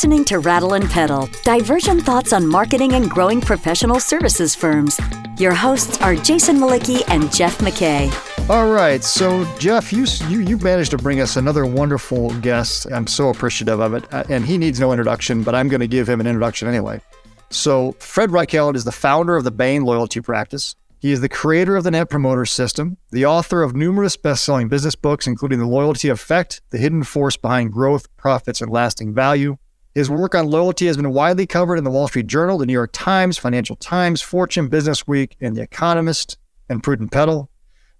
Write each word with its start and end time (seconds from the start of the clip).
listening 0.00 0.24
to 0.24 0.38
Rattle 0.38 0.72
and 0.72 0.88
Pedal, 0.88 1.28
divergent 1.42 2.00
thoughts 2.06 2.32
on 2.32 2.46
marketing 2.46 2.94
and 2.94 3.10
growing 3.10 3.38
professional 3.38 4.00
services 4.00 4.54
firms. 4.54 4.98
Your 5.38 5.52
hosts 5.52 6.00
are 6.00 6.16
Jason 6.16 6.56
Mlicki 6.56 7.02
and 7.08 7.30
Jeff 7.30 7.58
McKay. 7.58 8.10
All 8.48 8.72
right, 8.72 9.04
so 9.04 9.44
Jeff, 9.58 9.92
you 9.92 10.06
you 10.30 10.40
you 10.40 10.56
managed 10.56 10.90
to 10.92 10.96
bring 10.96 11.20
us 11.20 11.36
another 11.36 11.66
wonderful 11.66 12.30
guest. 12.40 12.90
I'm 12.90 13.06
so 13.06 13.28
appreciative 13.28 13.78
of 13.78 13.92
it, 13.92 14.10
uh, 14.10 14.24
and 14.30 14.46
he 14.46 14.56
needs 14.56 14.80
no 14.80 14.90
introduction, 14.90 15.42
but 15.42 15.54
I'm 15.54 15.68
going 15.68 15.80
to 15.80 15.86
give 15.86 16.08
him 16.08 16.18
an 16.18 16.26
introduction 16.26 16.66
anyway. 16.66 17.02
So 17.50 17.92
Fred 17.98 18.30
Reichheld 18.30 18.76
is 18.76 18.84
the 18.84 18.92
founder 18.92 19.36
of 19.36 19.44
the 19.44 19.50
Bain 19.50 19.84
Loyalty 19.84 20.22
Practice. 20.22 20.76
He 20.98 21.12
is 21.12 21.20
the 21.20 21.28
creator 21.28 21.76
of 21.76 21.84
the 21.84 21.90
Net 21.90 22.08
Promoter 22.08 22.46
System, 22.46 22.96
the 23.10 23.26
author 23.26 23.62
of 23.62 23.76
numerous 23.76 24.16
best 24.16 24.44
selling 24.46 24.70
business 24.70 24.94
books, 24.94 25.26
including 25.26 25.58
The 25.58 25.66
Loyalty 25.66 26.08
Effect, 26.08 26.62
The 26.70 26.78
Hidden 26.78 27.02
Force 27.02 27.36
Behind 27.36 27.70
Growth, 27.70 28.08
Profits, 28.16 28.62
and 28.62 28.72
Lasting 28.72 29.12
Value. 29.12 29.58
His 29.94 30.08
work 30.08 30.36
on 30.36 30.48
loyalty 30.48 30.86
has 30.86 30.96
been 30.96 31.12
widely 31.12 31.46
covered 31.46 31.76
in 31.76 31.82
the 31.82 31.90
Wall 31.90 32.06
Street 32.06 32.28
Journal, 32.28 32.58
the 32.58 32.66
New 32.66 32.72
York 32.72 32.90
Times, 32.92 33.38
Financial 33.38 33.74
Times, 33.74 34.22
Fortune, 34.22 34.68
Business 34.68 35.08
Week, 35.08 35.36
and 35.40 35.56
The 35.56 35.62
Economist, 35.62 36.38
and 36.68 36.80
Prudent 36.80 37.10
Pedal. 37.10 37.50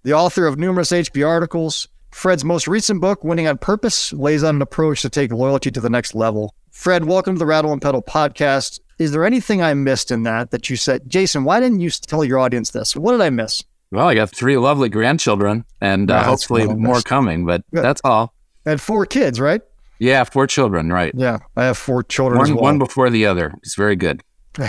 The 0.03 0.13
author 0.13 0.47
of 0.47 0.57
numerous 0.57 0.91
HBR 0.91 1.27
articles, 1.27 1.89
Fred's 2.11 2.45
most 2.45 2.65
recent 2.65 3.01
book, 3.01 3.25
Winning 3.25 3.45
on 3.45 3.57
Purpose, 3.57 4.13
lays 4.13 4.41
out 4.41 4.55
an 4.55 4.61
approach 4.61 5.01
to 5.01 5.09
take 5.09 5.33
loyalty 5.33 5.69
to 5.69 5.81
the 5.81 5.89
next 5.89 6.15
level. 6.15 6.55
Fred, 6.71 7.03
welcome 7.03 7.35
to 7.35 7.39
the 7.39 7.45
Rattle 7.45 7.73
and 7.73 7.81
Pedal 7.81 8.01
podcast. 8.01 8.79
Is 8.97 9.11
there 9.11 9.25
anything 9.25 9.61
I 9.61 9.73
missed 9.73 10.11
in 10.11 10.23
that 10.23 10.51
that 10.51 10.69
you 10.69 10.77
said, 10.77 11.09
Jason? 11.09 11.43
Why 11.43 11.59
didn't 11.59 11.81
you 11.81 11.89
tell 11.89 12.23
your 12.23 12.39
audience 12.39 12.71
this? 12.71 12.95
What 12.95 13.11
did 13.11 13.21
I 13.21 13.29
miss? 13.31 13.65
Well, 13.91 14.07
I 14.07 14.15
got 14.15 14.29
three 14.29 14.55
lovely 14.57 14.87
grandchildren, 14.87 15.65
and 15.81 16.09
uh, 16.09 16.13
yeah, 16.13 16.23
hopefully 16.23 16.67
more 16.67 17.01
coming. 17.01 17.45
But 17.45 17.63
that's 17.73 17.99
all. 18.05 18.33
And 18.65 18.79
four 18.79 19.05
kids, 19.05 19.37
right? 19.37 19.61
Yeah, 20.01 20.23
four 20.23 20.47
children, 20.47 20.91
right? 20.91 21.13
Yeah, 21.15 21.39
I 21.55 21.65
have 21.65 21.77
four 21.77 22.03
children. 22.03 22.39
One, 22.39 22.55
well. 22.55 22.63
one 22.63 22.79
before 22.79 23.09
the 23.09 23.25
other. 23.25 23.53
It's 23.63 23.75
very 23.75 23.95
good. 23.95 24.23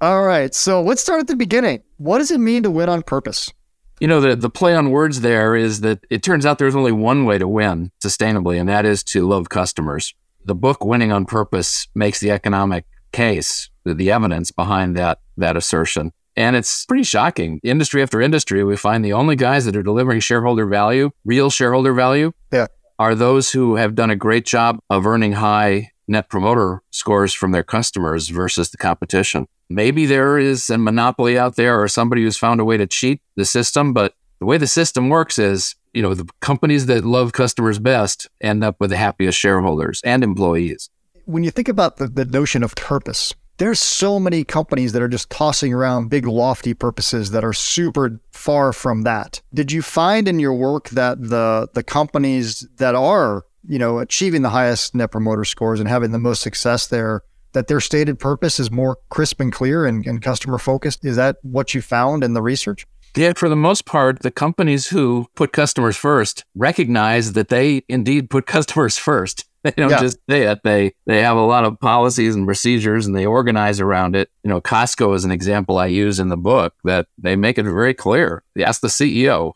all 0.00 0.22
right, 0.22 0.54
so 0.54 0.80
let's 0.80 1.02
start 1.02 1.20
at 1.20 1.26
the 1.26 1.36
beginning. 1.36 1.82
What 1.98 2.18
does 2.18 2.30
it 2.30 2.40
mean 2.40 2.62
to 2.62 2.70
win 2.70 2.88
on 2.88 3.02
purpose? 3.02 3.52
You 4.00 4.08
know, 4.08 4.20
the, 4.20 4.36
the 4.36 4.48
play 4.48 4.74
on 4.74 4.90
words 4.90 5.20
there 5.20 5.54
is 5.54 5.82
that 5.82 6.00
it 6.10 6.22
turns 6.22 6.46
out 6.46 6.58
there's 6.58 6.74
only 6.74 6.92
one 6.92 7.26
way 7.26 7.36
to 7.36 7.46
win 7.48 7.92
sustainably, 8.02 8.58
and 8.58 8.68
that 8.68 8.86
is 8.86 9.02
to 9.04 9.26
love 9.26 9.50
customers 9.50 10.14
the 10.46 10.54
book 10.54 10.84
Winning 10.84 11.12
on 11.12 11.26
Purpose 11.26 11.88
makes 11.94 12.20
the 12.20 12.30
economic 12.30 12.84
case, 13.12 13.68
the, 13.84 13.94
the 13.94 14.10
evidence 14.10 14.50
behind 14.50 14.96
that 14.96 15.18
that 15.36 15.56
assertion. 15.56 16.12
And 16.36 16.54
it's 16.54 16.84
pretty 16.86 17.02
shocking. 17.02 17.60
Industry 17.62 18.02
after 18.02 18.20
industry, 18.20 18.62
we 18.62 18.76
find 18.76 19.04
the 19.04 19.12
only 19.12 19.36
guys 19.36 19.64
that 19.64 19.76
are 19.76 19.82
delivering 19.82 20.20
shareholder 20.20 20.66
value, 20.66 21.10
real 21.24 21.50
shareholder 21.50 21.92
value, 21.92 22.32
yeah. 22.52 22.66
Are 22.98 23.14
those 23.14 23.52
who 23.52 23.76
have 23.76 23.94
done 23.94 24.10
a 24.10 24.16
great 24.16 24.46
job 24.46 24.78
of 24.90 25.06
earning 25.06 25.32
high 25.32 25.90
net 26.08 26.28
promoter 26.28 26.82
scores 26.90 27.34
from 27.34 27.52
their 27.52 27.64
customers 27.64 28.28
versus 28.28 28.70
the 28.70 28.76
competition. 28.76 29.46
Maybe 29.68 30.06
there 30.06 30.38
is 30.38 30.70
a 30.70 30.78
monopoly 30.78 31.36
out 31.36 31.56
there 31.56 31.80
or 31.80 31.88
somebody 31.88 32.22
who's 32.22 32.36
found 32.36 32.60
a 32.60 32.64
way 32.64 32.76
to 32.76 32.86
cheat 32.86 33.20
the 33.34 33.44
system, 33.44 33.92
but 33.92 34.14
the 34.38 34.46
way 34.46 34.58
the 34.58 34.66
system 34.66 35.08
works 35.08 35.38
is 35.38 35.74
you 35.96 36.02
know, 36.02 36.12
the 36.12 36.28
companies 36.40 36.84
that 36.86 37.06
love 37.06 37.32
customers 37.32 37.78
best 37.78 38.28
end 38.42 38.62
up 38.62 38.78
with 38.78 38.90
the 38.90 38.98
happiest 38.98 39.38
shareholders 39.38 40.02
and 40.04 40.22
employees. 40.22 40.90
When 41.24 41.42
you 41.42 41.50
think 41.50 41.68
about 41.68 41.96
the, 41.96 42.06
the 42.06 42.26
notion 42.26 42.62
of 42.62 42.74
purpose, 42.74 43.32
there's 43.58 43.80
so 43.80 44.20
many 44.20 44.44
companies 44.44 44.92
that 44.92 45.02
are 45.02 45.08
just 45.08 45.30
tossing 45.30 45.72
around 45.72 46.08
big 46.08 46.26
lofty 46.26 46.74
purposes 46.74 47.30
that 47.30 47.44
are 47.44 47.52
super 47.52 48.20
far 48.32 48.72
from 48.72 49.02
that. 49.02 49.40
Did 49.54 49.72
you 49.72 49.82
find 49.82 50.28
in 50.28 50.38
your 50.38 50.54
work 50.54 50.90
that 50.90 51.20
the 51.20 51.68
the 51.72 51.82
companies 51.82 52.66
that 52.76 52.94
are, 52.94 53.44
you 53.66 53.78
know, 53.78 53.98
achieving 53.98 54.42
the 54.42 54.50
highest 54.50 54.94
net 54.94 55.10
promoter 55.10 55.44
scores 55.44 55.80
and 55.80 55.88
having 55.88 56.12
the 56.12 56.18
most 56.18 56.42
success 56.42 56.86
there, 56.86 57.22
that 57.52 57.68
their 57.68 57.80
stated 57.80 58.18
purpose 58.18 58.60
is 58.60 58.70
more 58.70 58.98
crisp 59.08 59.40
and 59.40 59.52
clear 59.52 59.86
and, 59.86 60.06
and 60.06 60.22
customer 60.22 60.58
focused? 60.58 61.04
Is 61.04 61.16
that 61.16 61.36
what 61.42 61.74
you 61.74 61.80
found 61.80 62.22
in 62.22 62.34
the 62.34 62.42
research? 62.42 62.86
Yeah, 63.16 63.32
for 63.34 63.48
the 63.48 63.56
most 63.56 63.86
part, 63.86 64.20
the 64.20 64.30
companies 64.30 64.88
who 64.88 65.26
put 65.34 65.54
customers 65.54 65.96
first 65.96 66.44
recognize 66.54 67.32
that 67.32 67.48
they 67.48 67.82
indeed 67.88 68.28
put 68.28 68.46
customers 68.56 68.98
first. 68.98 69.45
They 69.76 69.82
don't 69.82 69.90
yeah. 69.90 70.00
just 70.00 70.18
say 70.30 70.44
it. 70.44 70.60
They 70.62 70.94
they 71.06 71.22
have 71.22 71.36
a 71.36 71.44
lot 71.44 71.64
of 71.64 71.80
policies 71.80 72.36
and 72.36 72.46
procedures 72.46 73.04
and 73.04 73.16
they 73.16 73.26
organize 73.26 73.80
around 73.80 74.14
it. 74.14 74.30
You 74.44 74.50
know, 74.50 74.60
Costco 74.60 75.16
is 75.16 75.24
an 75.24 75.32
example 75.32 75.78
I 75.78 75.86
use 75.86 76.20
in 76.20 76.28
the 76.28 76.36
book 76.36 76.74
that 76.84 77.08
they 77.18 77.34
make 77.34 77.58
it 77.58 77.64
very 77.64 77.92
clear. 77.92 78.44
They 78.54 78.62
ask 78.62 78.80
the 78.80 78.86
CEO 78.86 79.54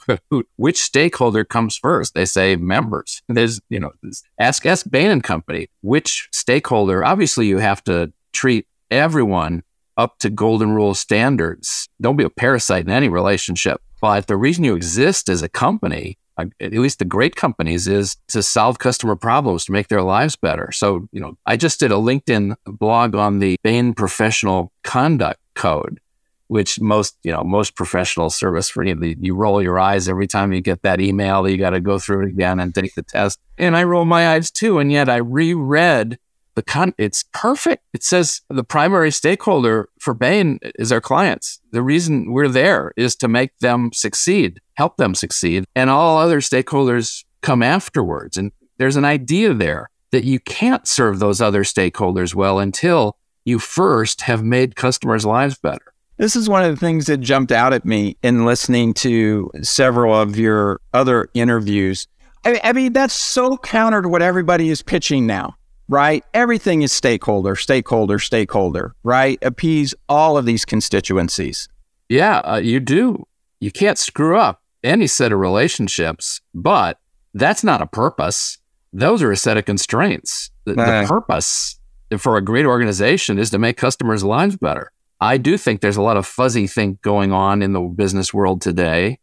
which 0.57 0.83
stakeholder 0.83 1.45
comes 1.45 1.77
first. 1.77 2.15
They 2.15 2.25
say 2.25 2.57
members. 2.57 3.23
There's 3.29 3.61
you 3.69 3.79
know, 3.79 3.93
ask 4.41 4.67
ask 4.67 4.91
Bain 4.91 5.13
and 5.13 5.23
Company 5.23 5.69
which 5.83 6.29
stakeholder. 6.33 7.05
Obviously, 7.05 7.47
you 7.47 7.59
have 7.59 7.85
to 7.85 8.13
treat 8.33 8.67
everyone 8.91 9.63
up 9.97 10.19
to 10.19 10.31
golden 10.31 10.73
rule 10.73 10.95
standards. 10.95 11.89
Don't 12.01 12.17
be 12.17 12.25
a 12.25 12.31
parasite 12.31 12.85
in 12.85 12.91
any 12.91 13.09
relationship. 13.09 13.81
But 14.01 14.27
the 14.27 14.37
reason 14.37 14.65
you 14.65 14.75
exist 14.75 15.29
as 15.29 15.43
a 15.43 15.49
company, 15.49 16.19
at 16.61 16.73
least 16.73 16.99
the 16.99 17.05
great 17.05 17.37
companies, 17.37 17.89
is 17.89 18.17
to 18.29 18.43
solve 18.43 18.79
customer 18.79 19.17
problems 19.17 19.65
to 19.65 19.73
make 19.73 19.89
their 19.89 20.03
lives 20.03 20.37
better. 20.37 20.73
So, 20.73 21.09
you 21.13 21.21
know, 21.21 21.37
I 21.47 21.57
just 21.57 21.81
did 21.81 21.93
a 21.93 21.97
LinkedIn 21.97 22.55
blog 22.67 23.15
on 23.15 23.39
the 23.39 23.57
Bain 23.63 23.95
Professional 23.95 24.73
Conduct 24.85 25.41
Code, 25.55 26.01
which 26.49 26.81
most, 26.81 27.17
you 27.23 27.33
know, 27.33 27.45
most 27.45 27.77
professional 27.77 28.31
service 28.31 28.69
for 28.69 28.83
you, 28.83 29.17
you 29.21 29.35
roll 29.35 29.63
your 29.63 29.79
eyes 29.79 30.09
every 30.09 30.27
time 30.27 30.53
you 30.53 30.61
get 30.61 30.83
that 30.83 31.01
email. 31.01 31.49
You 31.49 31.57
got 31.57 31.71
to 31.71 31.81
go 31.81 31.99
through 31.99 32.27
it 32.27 32.31
again 32.31 32.61
and 32.61 32.75
take 32.75 32.95
the 32.95 33.03
test. 33.03 33.39
And 33.59 33.77
I 33.77 33.85
roll 33.85 34.05
my 34.05 34.31
eyes 34.35 34.51
too. 34.51 34.79
And 34.79 34.91
yet 34.91 35.09
I 35.09 35.17
reread 35.17 36.19
the 36.55 36.63
con 36.63 36.95
it's 36.99 37.25
perfect. 37.33 37.85
It 37.93 38.03
says 38.03 38.43
the 38.49 38.65
primary 38.65 39.11
stakeholder 39.11 39.89
for 40.01 40.15
Bain 40.15 40.59
is 40.79 40.93
our 40.93 41.01
clients. 41.01 41.61
The 41.73 41.83
reason 41.83 42.33
we're 42.33 42.49
there 42.49 42.93
is 42.97 43.17
to 43.17 43.29
make 43.29 43.59
them 43.59 43.91
succeed, 43.93 44.61
help 44.75 44.97
them 44.97 45.15
succeed, 45.15 45.65
and 45.75 45.91
all 45.91 46.19
other 46.19 46.41
stakeholders 46.41 47.25
come 47.43 47.63
afterwards. 47.63 48.37
And 48.37 48.53
there's 48.79 48.97
an 48.97 49.05
idea 49.05 49.55
there 49.55 49.89
that 50.11 50.25
you 50.25 50.41
can't 50.41 50.87
serve 50.87 51.19
those 51.19 51.41
other 51.41 51.63
stakeholders 51.63 52.35
well 52.35 52.59
until 52.59 53.17
you 53.45 53.59
first 53.59 54.23
have 54.23 54.43
made 54.43 54.77
customers' 54.77 55.25
lives 55.25 55.57
better. 55.59 55.95
This 56.17 56.37
is 56.37 56.49
one 56.49 56.63
of 56.63 56.71
the 56.71 56.77
things 56.77 57.07
that 57.07 57.19
jumped 57.19 57.53
out 57.53 57.73
at 57.73 57.87
me 57.87 58.19
in 58.23 58.45
listening 58.45 58.93
to 58.95 59.51
several 59.63 60.15
of 60.15 60.39
your 60.39 60.81
other 60.93 61.29
interviews. 61.33 62.07
I, 62.45 62.61
I 62.63 62.73
mean, 62.73 62.93
that's 62.93 63.15
so 63.15 63.57
counter 63.57 64.03
to 64.03 64.09
what 64.09 64.21
everybody 64.21 64.69
is 64.69 64.83
pitching 64.83 65.27
now 65.27 65.57
right? 65.91 66.25
Everything 66.33 66.83
is 66.83 66.93
stakeholder, 66.93 67.57
stakeholder, 67.57 68.19
stakeholder, 68.19 68.95
right? 69.03 69.39
Appease 69.43 69.95
all 70.09 70.39
of 70.39 70.47
these 70.47 70.65
constituencies. 70.65 71.69
Yeah, 72.09 72.39
uh, 72.39 72.57
you 72.57 72.81
do. 72.81 73.27
You 73.59 73.71
can't 73.71 73.99
screw 73.99 74.39
up 74.39 74.63
any 74.83 75.09
set 75.09 75.33
of 75.33 75.41
relationships, 75.41 76.41
but 76.55 76.99
that's 77.35 77.65
not 77.65 77.83
a 77.83 77.87
purpose. 77.87 78.59
Those 78.93 79.23
are 79.23 79.33
a 79.33 79.37
set 79.37 79.57
of 79.57 79.65
constraints. 79.65 80.51
The, 80.65 80.75
the 80.75 81.05
purpose 81.07 81.79
for 82.19 82.37
a 82.37 82.43
great 82.43 82.67
organization 82.67 83.39
is 83.39 83.51
to 83.51 83.59
make 83.59 83.77
customers' 83.77 84.25
lives 84.25 84.57
better. 84.57 84.93
I 85.21 85.37
do 85.37 85.59
think 85.59 85.81
there's 85.81 85.97
a 85.97 86.03
lot 86.03 86.17
of 86.17 86.27
fuzzy 86.27 86.67
think 86.67 87.03
going 87.03 87.33
on 87.33 87.63
in 87.63 87.73
the 87.73 87.81
business 87.81 88.33
world 88.33 88.63
today. 88.63 89.19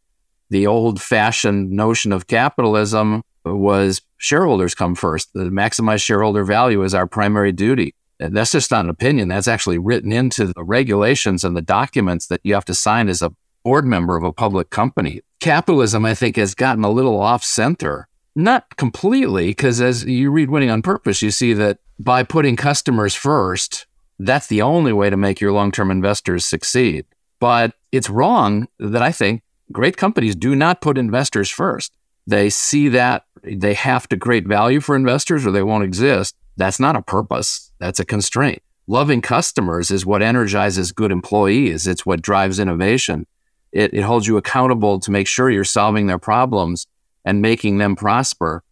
The 0.50 0.68
old 0.68 1.02
fashioned 1.02 1.72
notion 1.72 2.12
of 2.12 2.28
capitalism 2.28 3.24
was 3.44 4.02
shareholders 4.18 4.76
come 4.76 4.96
first. 4.96 5.34
The 5.34 5.46
maximize 5.46 6.04
shareholder 6.04 6.44
value 6.44 6.84
is 6.84 6.94
our 6.94 7.08
primary 7.08 7.52
duty. 7.52 7.94
And 8.20 8.36
that's 8.36 8.52
just 8.52 8.72
not 8.72 8.86
an 8.86 8.90
opinion. 8.90 9.28
That's 9.28 9.48
actually 9.48 9.78
written 9.78 10.12
into 10.12 10.48
the 10.48 10.64
regulations 10.64 11.44
and 11.44 11.56
the 11.56 11.62
documents 11.62 12.28
that 12.28 12.42
you 12.44 12.54
have 12.56 12.66
to 12.66 12.74
sign 12.74 13.10
as 13.10 13.22
a 13.22 13.32
board 13.64 13.86
member 13.86 14.18
of 14.18 14.24
a 14.24 14.34
public 14.34 14.70
company. 14.70 15.22
Capitalism, 15.40 16.06
I 16.06 16.16
think, 16.16 16.36
has 16.38 16.56
gotten 16.56 16.84
a 16.84 16.90
little 16.90 17.20
off 17.20 17.44
center. 17.44 18.08
Not 18.36 18.78
completely, 18.78 19.48
because 19.48 19.82
as 19.82 20.06
you 20.06 20.32
read 20.32 20.50
Winning 20.50 20.70
on 20.70 20.82
Purpose, 20.82 21.22
you 21.22 21.32
see 21.32 21.54
that 21.54 21.80
by 22.00 22.24
putting 22.24 22.56
customers 22.56 23.16
first, 23.16 23.88
that's 24.20 24.48
the 24.48 24.62
only 24.62 24.94
way 24.94 25.10
to 25.10 25.18
make 25.18 25.42
your 25.42 25.52
long 25.52 25.72
term 25.72 25.92
investors 25.92 26.46
succeed. 26.46 27.06
But 27.40 27.74
it's 27.92 28.10
wrong 28.10 28.68
that 28.80 29.02
I 29.02 29.12
think 29.12 29.42
great 29.72 29.98
companies 29.98 30.36
do 30.36 30.56
not 30.56 30.82
put 30.82 30.98
investors 30.98 31.50
first. 31.50 31.96
They 32.26 32.50
see 32.50 32.90
that 32.90 33.26
they 33.44 33.74
have 33.74 34.08
to 34.10 34.18
create 34.18 34.48
value 34.48 34.80
for 34.80 34.96
investors 34.96 35.46
or 35.46 35.52
they 35.52 35.64
won't 35.64 35.84
exist. 35.84 36.36
That's 36.56 36.80
not 36.80 36.96
a 36.96 37.02
purpose. 37.02 37.72
That's 37.80 38.00
a 38.00 38.06
constraint. 38.06 38.62
Loving 38.88 39.22
customers 39.22 39.92
is 39.92 40.06
what 40.06 40.22
energizes 40.22 40.92
good 40.92 41.12
employees. 41.12 41.88
It's 41.88 42.06
what 42.06 42.22
drives 42.22 42.60
innovation. 42.60 43.28
It, 43.72 43.94
it 43.94 44.02
holds 44.02 44.28
you 44.28 44.38
accountable 44.38 45.00
to 45.02 45.12
make 45.12 45.28
sure 45.28 45.50
you're 45.50 45.64
solving 45.64 46.08
their 46.08 46.18
problems 46.18 46.88
and 47.26 47.42
making 47.42 47.78
them 47.78 47.96
prosper. 47.96 48.64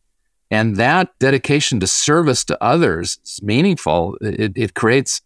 And 0.49 0.77
that 0.77 1.17
dedication 1.19 1.79
to 1.81 1.87
service 1.87 2.45
to 2.45 2.63
others 2.63 3.19
is 3.25 3.41
meaningful. 3.43 4.17
It, 4.21 4.53
it 4.55 4.73
creates 4.73 5.21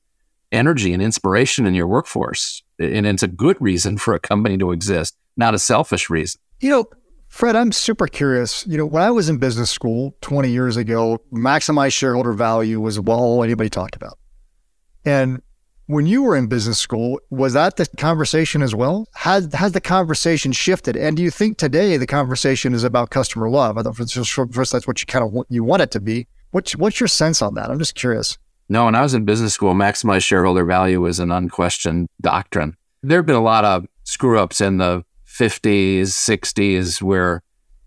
energy 0.52 0.92
and 0.92 1.04
inspiration 1.04 1.68
in 1.68 1.76
your 1.76 1.88
workforce. 1.88 2.64
And 2.80 3.06
it's 3.06 3.24
a 3.24 3.28
good 3.28 3.58
reason 3.60 3.98
for 3.98 4.16
a 4.16 4.20
company 4.20 4.58
to 4.58 4.72
exist, 4.72 5.16
not 5.38 5.54
a 5.54 5.60
selfish 5.60 6.10
reason. 6.10 6.42
You 6.62 6.70
know, 6.72 6.90
Fred, 7.30 7.56
I'm 7.56 7.72
super 7.72 8.08
curious. 8.08 8.66
You 8.68 8.78
know, 8.78 8.86
when 8.86 9.04
I 9.04 9.12
was 9.12 9.30
in 9.30 9.38
business 9.38 9.70
school 9.70 10.16
20 10.22 10.50
years 10.50 10.76
ago, 10.76 11.22
maximize 11.32 11.94
shareholder 11.94 12.34
value 12.34 12.82
was 12.82 12.98
all 12.98 13.44
anybody 13.44 13.70
talked 13.70 13.96
about. 13.96 14.18
And 15.06 15.42
when 15.86 16.06
you 16.06 16.24
were 16.24 16.36
in 16.36 16.48
business 16.48 16.80
school, 16.80 17.20
was 17.30 17.54
that 17.54 17.78
the 17.78 17.88
conversation 17.98 18.62
as 18.62 18.76
well? 18.76 19.08
Has 19.14 19.52
has 19.54 19.72
the 19.72 19.82
conversation 19.82 20.52
shifted? 20.52 20.98
And 20.98 21.16
do 21.16 21.24
you 21.24 21.32
think 21.32 21.58
today 21.58 21.98
the 21.98 22.08
conversation 22.08 22.74
is 22.74 22.84
about 22.84 23.10
customer 23.12 23.50
love? 23.50 23.78
I 23.78 23.84
thought 23.84 23.96
first 23.96 24.72
that's 24.72 24.88
what 24.88 25.02
you 25.02 25.06
kind 25.06 25.24
of 25.24 25.32
want, 25.32 25.48
you 25.50 25.64
want 25.64 25.82
it 25.82 25.92
to 25.92 26.00
be. 26.00 26.28
What's 26.52 26.76
what's 26.76 27.00
your 27.00 27.08
sense 27.08 27.42
on 27.42 27.54
that? 27.56 27.70
I'm 27.70 27.80
just 27.80 27.96
curious. 27.96 28.38
No, 28.70 28.86
when 28.86 28.96
I 28.96 29.02
was 29.02 29.14
in 29.14 29.26
business 29.26 29.54
school, 29.54 29.74
maximize 29.74 30.24
shareholder 30.24 30.66
value 30.66 31.02
was 31.02 31.20
an 31.20 31.32
unquestioned 31.32 32.08
doctrine. 32.22 32.76
There 33.02 33.18
have 33.18 33.26
been 33.26 33.36
a 33.36 33.42
lot 33.42 33.66
of 33.66 33.88
screw 34.04 34.40
ups 34.40 34.62
in 34.62 34.78
the 34.78 35.04
50s, 35.40 36.08
60s 36.08 37.02
where 37.02 37.42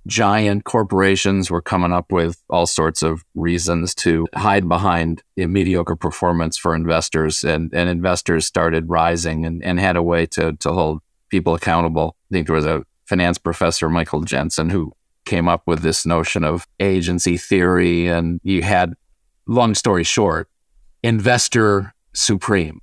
giant 0.07 0.65
corporations 0.65 1.51
were 1.51 1.63
coming 1.63 1.93
up 1.93 2.11
with 2.11 2.43
all 2.49 2.67
sorts 2.67 3.03
of 3.03 3.25
reasons 3.35 3.95
to 3.95 4.27
hide 4.35 4.69
behind 4.69 5.23
mediocre 5.37 5.95
performance 5.95 6.57
for 6.57 6.75
investors 6.75 7.45
and, 7.45 7.73
and 7.73 7.89
investors 7.89 8.47
started 8.47 8.89
rising 8.89 9.45
and, 9.45 9.63
and 9.63 9.79
had 9.79 9.97
a 9.97 10.03
way 10.03 10.27
to, 10.27 10.55
to 10.55 10.73
hold 10.73 11.01
people 11.29 11.55
accountable. 11.55 12.17
I 12.31 12.35
think 12.35 12.47
there 12.47 12.57
was 12.57 12.67
a 12.67 12.85
finance 13.05 13.39
professor, 13.39 13.89
Michael 13.89 14.23
Jensen, 14.23 14.71
who 14.71 14.93
came 15.25 15.49
up 15.49 15.63
with 15.67 15.83
this 15.83 16.05
notion 16.05 16.43
of 16.43 16.67
agency 16.81 17.37
theory. 17.37 18.09
And 18.09 18.41
you 18.43 18.63
had, 18.63 18.95
long 19.47 19.75
story 19.75 20.05
short, 20.05 20.49
investor 21.03 21.95
supreme. 22.13 22.81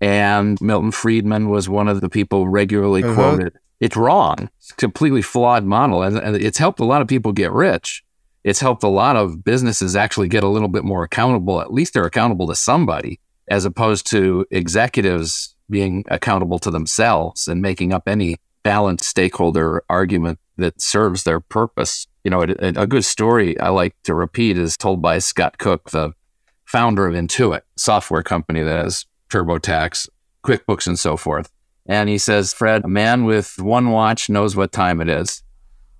And 0.00 0.60
Milton 0.60 0.90
Friedman 0.90 1.48
was 1.48 1.68
one 1.68 1.88
of 1.88 2.00
the 2.02 2.10
people 2.10 2.48
regularly 2.48 3.02
uh-huh. 3.02 3.14
quoted 3.14 3.58
it's 3.80 3.96
wrong. 3.96 4.48
It's 4.58 4.70
a 4.70 4.76
completely 4.76 5.22
flawed 5.22 5.64
model. 5.64 6.02
And, 6.02 6.16
and 6.16 6.36
it's 6.36 6.58
helped 6.58 6.80
a 6.80 6.84
lot 6.84 7.02
of 7.02 7.08
people 7.08 7.32
get 7.32 7.52
rich. 7.52 8.04
It's 8.44 8.60
helped 8.60 8.82
a 8.82 8.88
lot 8.88 9.16
of 9.16 9.44
businesses 9.44 9.96
actually 9.96 10.28
get 10.28 10.44
a 10.44 10.48
little 10.48 10.68
bit 10.68 10.84
more 10.84 11.02
accountable. 11.02 11.60
At 11.60 11.72
least 11.72 11.94
they're 11.94 12.04
accountable 12.04 12.46
to 12.48 12.54
somebody, 12.54 13.20
as 13.48 13.64
opposed 13.64 14.06
to 14.08 14.46
executives 14.50 15.54
being 15.70 16.04
accountable 16.08 16.58
to 16.58 16.70
themselves 16.70 17.48
and 17.48 17.62
making 17.62 17.92
up 17.92 18.06
any 18.06 18.36
balanced 18.62 19.08
stakeholder 19.08 19.82
argument 19.88 20.38
that 20.56 20.80
serves 20.80 21.24
their 21.24 21.40
purpose. 21.40 22.06
You 22.22 22.30
know, 22.30 22.42
a, 22.42 22.82
a 22.82 22.86
good 22.86 23.04
story 23.04 23.58
I 23.58 23.70
like 23.70 23.94
to 24.04 24.14
repeat 24.14 24.58
is 24.58 24.76
told 24.76 25.02
by 25.02 25.18
Scott 25.18 25.58
Cook, 25.58 25.90
the 25.90 26.12
founder 26.64 27.06
of 27.06 27.14
Intuit, 27.14 27.62
software 27.76 28.22
company 28.22 28.62
that 28.62 28.84
has 28.84 29.06
TurboTax, 29.30 30.08
QuickBooks, 30.44 30.86
and 30.86 30.98
so 30.98 31.16
forth. 31.16 31.50
And 31.86 32.08
he 32.08 32.18
says, 32.18 32.54
Fred, 32.54 32.84
a 32.84 32.88
man 32.88 33.24
with 33.24 33.58
one 33.58 33.90
watch 33.90 34.30
knows 34.30 34.56
what 34.56 34.72
time 34.72 35.00
it 35.00 35.08
is. 35.08 35.42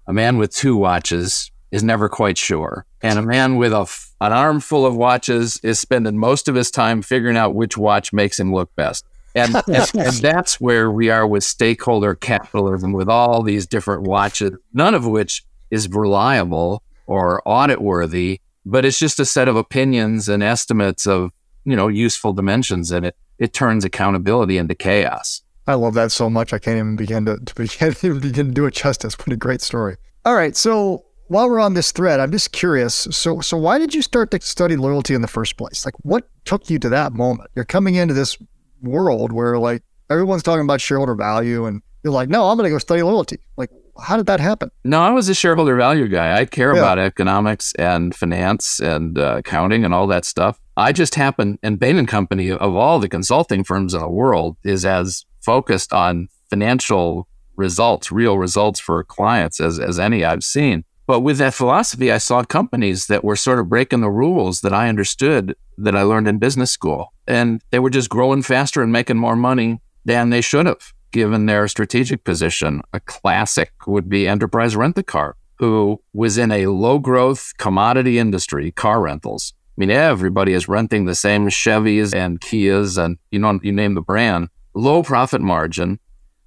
A 0.06 0.12
man 0.12 0.38
with 0.38 0.54
two 0.54 0.76
watches 0.76 1.50
is 1.70 1.82
never 1.82 2.08
quite 2.08 2.38
sure. 2.38 2.86
And 3.02 3.18
a 3.18 3.22
man 3.22 3.56
with 3.56 3.72
a 3.72 3.80
f- 3.80 4.14
an 4.20 4.32
arm 4.32 4.60
full 4.60 4.86
of 4.86 4.96
watches 4.96 5.58
is 5.62 5.78
spending 5.78 6.16
most 6.16 6.48
of 6.48 6.54
his 6.54 6.70
time 6.70 7.02
figuring 7.02 7.36
out 7.36 7.54
which 7.54 7.76
watch 7.76 8.12
makes 8.12 8.38
him 8.38 8.54
look 8.54 8.74
best. 8.76 9.04
And, 9.34 9.54
and, 9.66 9.90
and, 9.94 10.16
that's 10.16 10.60
where 10.60 10.90
we 10.90 11.10
are 11.10 11.26
with 11.26 11.44
stakeholder 11.44 12.14
capitalism, 12.14 12.92
with 12.92 13.08
all 13.08 13.42
these 13.42 13.66
different 13.66 14.02
watches, 14.02 14.52
none 14.72 14.94
of 14.94 15.06
which 15.06 15.44
is 15.70 15.88
reliable 15.88 16.82
or 17.06 17.42
audit 17.44 17.80
worthy, 17.80 18.40
but 18.64 18.84
it's 18.84 18.98
just 18.98 19.20
a 19.20 19.24
set 19.24 19.48
of 19.48 19.56
opinions 19.56 20.28
and 20.28 20.42
estimates 20.42 21.06
of, 21.06 21.32
you 21.64 21.76
know, 21.76 21.88
useful 21.88 22.32
dimensions. 22.32 22.90
And 22.90 23.06
it, 23.06 23.16
it 23.38 23.52
turns 23.52 23.84
accountability 23.84 24.56
into 24.56 24.74
chaos. 24.74 25.42
I 25.66 25.74
love 25.74 25.94
that 25.94 26.12
so 26.12 26.28
much. 26.28 26.52
I 26.52 26.58
can't 26.58 26.76
even 26.76 26.96
begin 26.96 27.24
to, 27.26 27.38
to 27.38 27.54
begin, 27.54 28.20
begin 28.20 28.46
to 28.46 28.52
do 28.52 28.66
it 28.66 28.74
justice. 28.74 29.18
What 29.18 29.32
a 29.32 29.36
great 29.36 29.60
story. 29.60 29.96
All 30.24 30.34
right. 30.34 30.56
So 30.56 31.04
while 31.28 31.48
we're 31.48 31.60
on 31.60 31.74
this 31.74 31.92
thread, 31.92 32.20
I'm 32.20 32.30
just 32.30 32.52
curious. 32.52 32.94
So, 32.94 33.40
so 33.40 33.56
why 33.56 33.78
did 33.78 33.94
you 33.94 34.02
start 34.02 34.30
to 34.32 34.40
study 34.40 34.76
loyalty 34.76 35.14
in 35.14 35.22
the 35.22 35.28
first 35.28 35.56
place? 35.56 35.84
Like, 35.84 35.94
what 36.02 36.28
took 36.44 36.68
you 36.68 36.78
to 36.80 36.88
that 36.90 37.12
moment? 37.12 37.50
You're 37.54 37.64
coming 37.64 37.94
into 37.94 38.14
this 38.14 38.36
world 38.82 39.32
where 39.32 39.58
like 39.58 39.82
everyone's 40.10 40.42
talking 40.42 40.64
about 40.64 40.80
shareholder 40.80 41.14
value, 41.14 41.64
and 41.66 41.82
you're 42.02 42.12
like, 42.12 42.28
no, 42.28 42.48
I'm 42.48 42.56
going 42.56 42.68
to 42.68 42.74
go 42.74 42.78
study 42.78 43.02
loyalty. 43.02 43.38
Like, 43.56 43.70
how 44.02 44.16
did 44.16 44.26
that 44.26 44.40
happen? 44.40 44.70
No, 44.84 45.00
I 45.00 45.10
was 45.10 45.28
a 45.28 45.34
shareholder 45.34 45.76
value 45.76 46.08
guy. 46.08 46.38
I 46.38 46.44
care 46.44 46.74
yeah. 46.74 46.80
about 46.80 46.98
economics 46.98 47.72
and 47.78 48.14
finance 48.14 48.80
and 48.80 49.18
uh, 49.18 49.36
accounting 49.38 49.84
and 49.84 49.94
all 49.94 50.06
that 50.08 50.24
stuff. 50.24 50.60
I 50.76 50.92
just 50.92 51.14
happen, 51.14 51.58
and 51.62 51.78
Bain 51.78 51.96
and 51.96 52.08
Company 52.08 52.50
of 52.50 52.74
all 52.74 52.98
the 52.98 53.08
consulting 53.08 53.64
firms 53.64 53.94
in 53.94 54.00
the 54.00 54.08
world 54.08 54.56
is 54.64 54.84
as 54.84 55.24
focused 55.44 55.92
on 55.92 56.28
financial 56.50 57.28
results, 57.56 58.10
real 58.10 58.38
results 58.38 58.80
for 58.80 59.02
clients 59.04 59.60
as, 59.60 59.78
as 59.78 59.98
any 59.98 60.24
I've 60.24 60.44
seen. 60.44 60.84
But 61.06 61.20
with 61.20 61.38
that 61.38 61.54
philosophy, 61.54 62.10
I 62.10 62.18
saw 62.18 62.42
companies 62.44 63.06
that 63.08 63.24
were 63.24 63.36
sort 63.36 63.58
of 63.58 63.68
breaking 63.68 64.00
the 64.00 64.10
rules 64.10 64.62
that 64.62 64.72
I 64.72 64.88
understood 64.88 65.54
that 65.76 65.94
I 65.94 66.02
learned 66.02 66.28
in 66.28 66.38
business 66.38 66.70
school. 66.70 67.12
And 67.26 67.60
they 67.70 67.78
were 67.78 67.90
just 67.90 68.08
growing 68.08 68.42
faster 68.42 68.82
and 68.82 68.90
making 68.90 69.18
more 69.18 69.36
money 69.36 69.80
than 70.04 70.30
they 70.30 70.40
should 70.40 70.66
have, 70.66 70.92
given 71.12 71.46
their 71.46 71.68
strategic 71.68 72.24
position. 72.24 72.80
A 72.92 73.00
classic 73.00 73.72
would 73.86 74.08
be 74.08 74.26
Enterprise 74.26 74.76
Rent 74.76 74.96
a 74.96 75.02
Car, 75.02 75.36
who 75.58 76.00
was 76.14 76.38
in 76.38 76.50
a 76.50 76.68
low 76.68 76.98
growth 76.98 77.52
commodity 77.58 78.18
industry, 78.18 78.70
car 78.70 79.02
rentals. 79.02 79.52
I 79.76 79.80
mean, 79.80 79.90
everybody 79.90 80.52
is 80.52 80.68
renting 80.68 81.04
the 81.04 81.14
same 81.14 81.48
Chevys 81.48 82.14
and 82.14 82.40
Kias 82.40 82.96
and 83.02 83.18
you 83.30 83.40
know, 83.40 83.58
you 83.62 83.72
name 83.72 83.94
the 83.94 84.00
brand 84.00 84.48
low 84.74 85.02
profit 85.02 85.40
margin, 85.40 85.98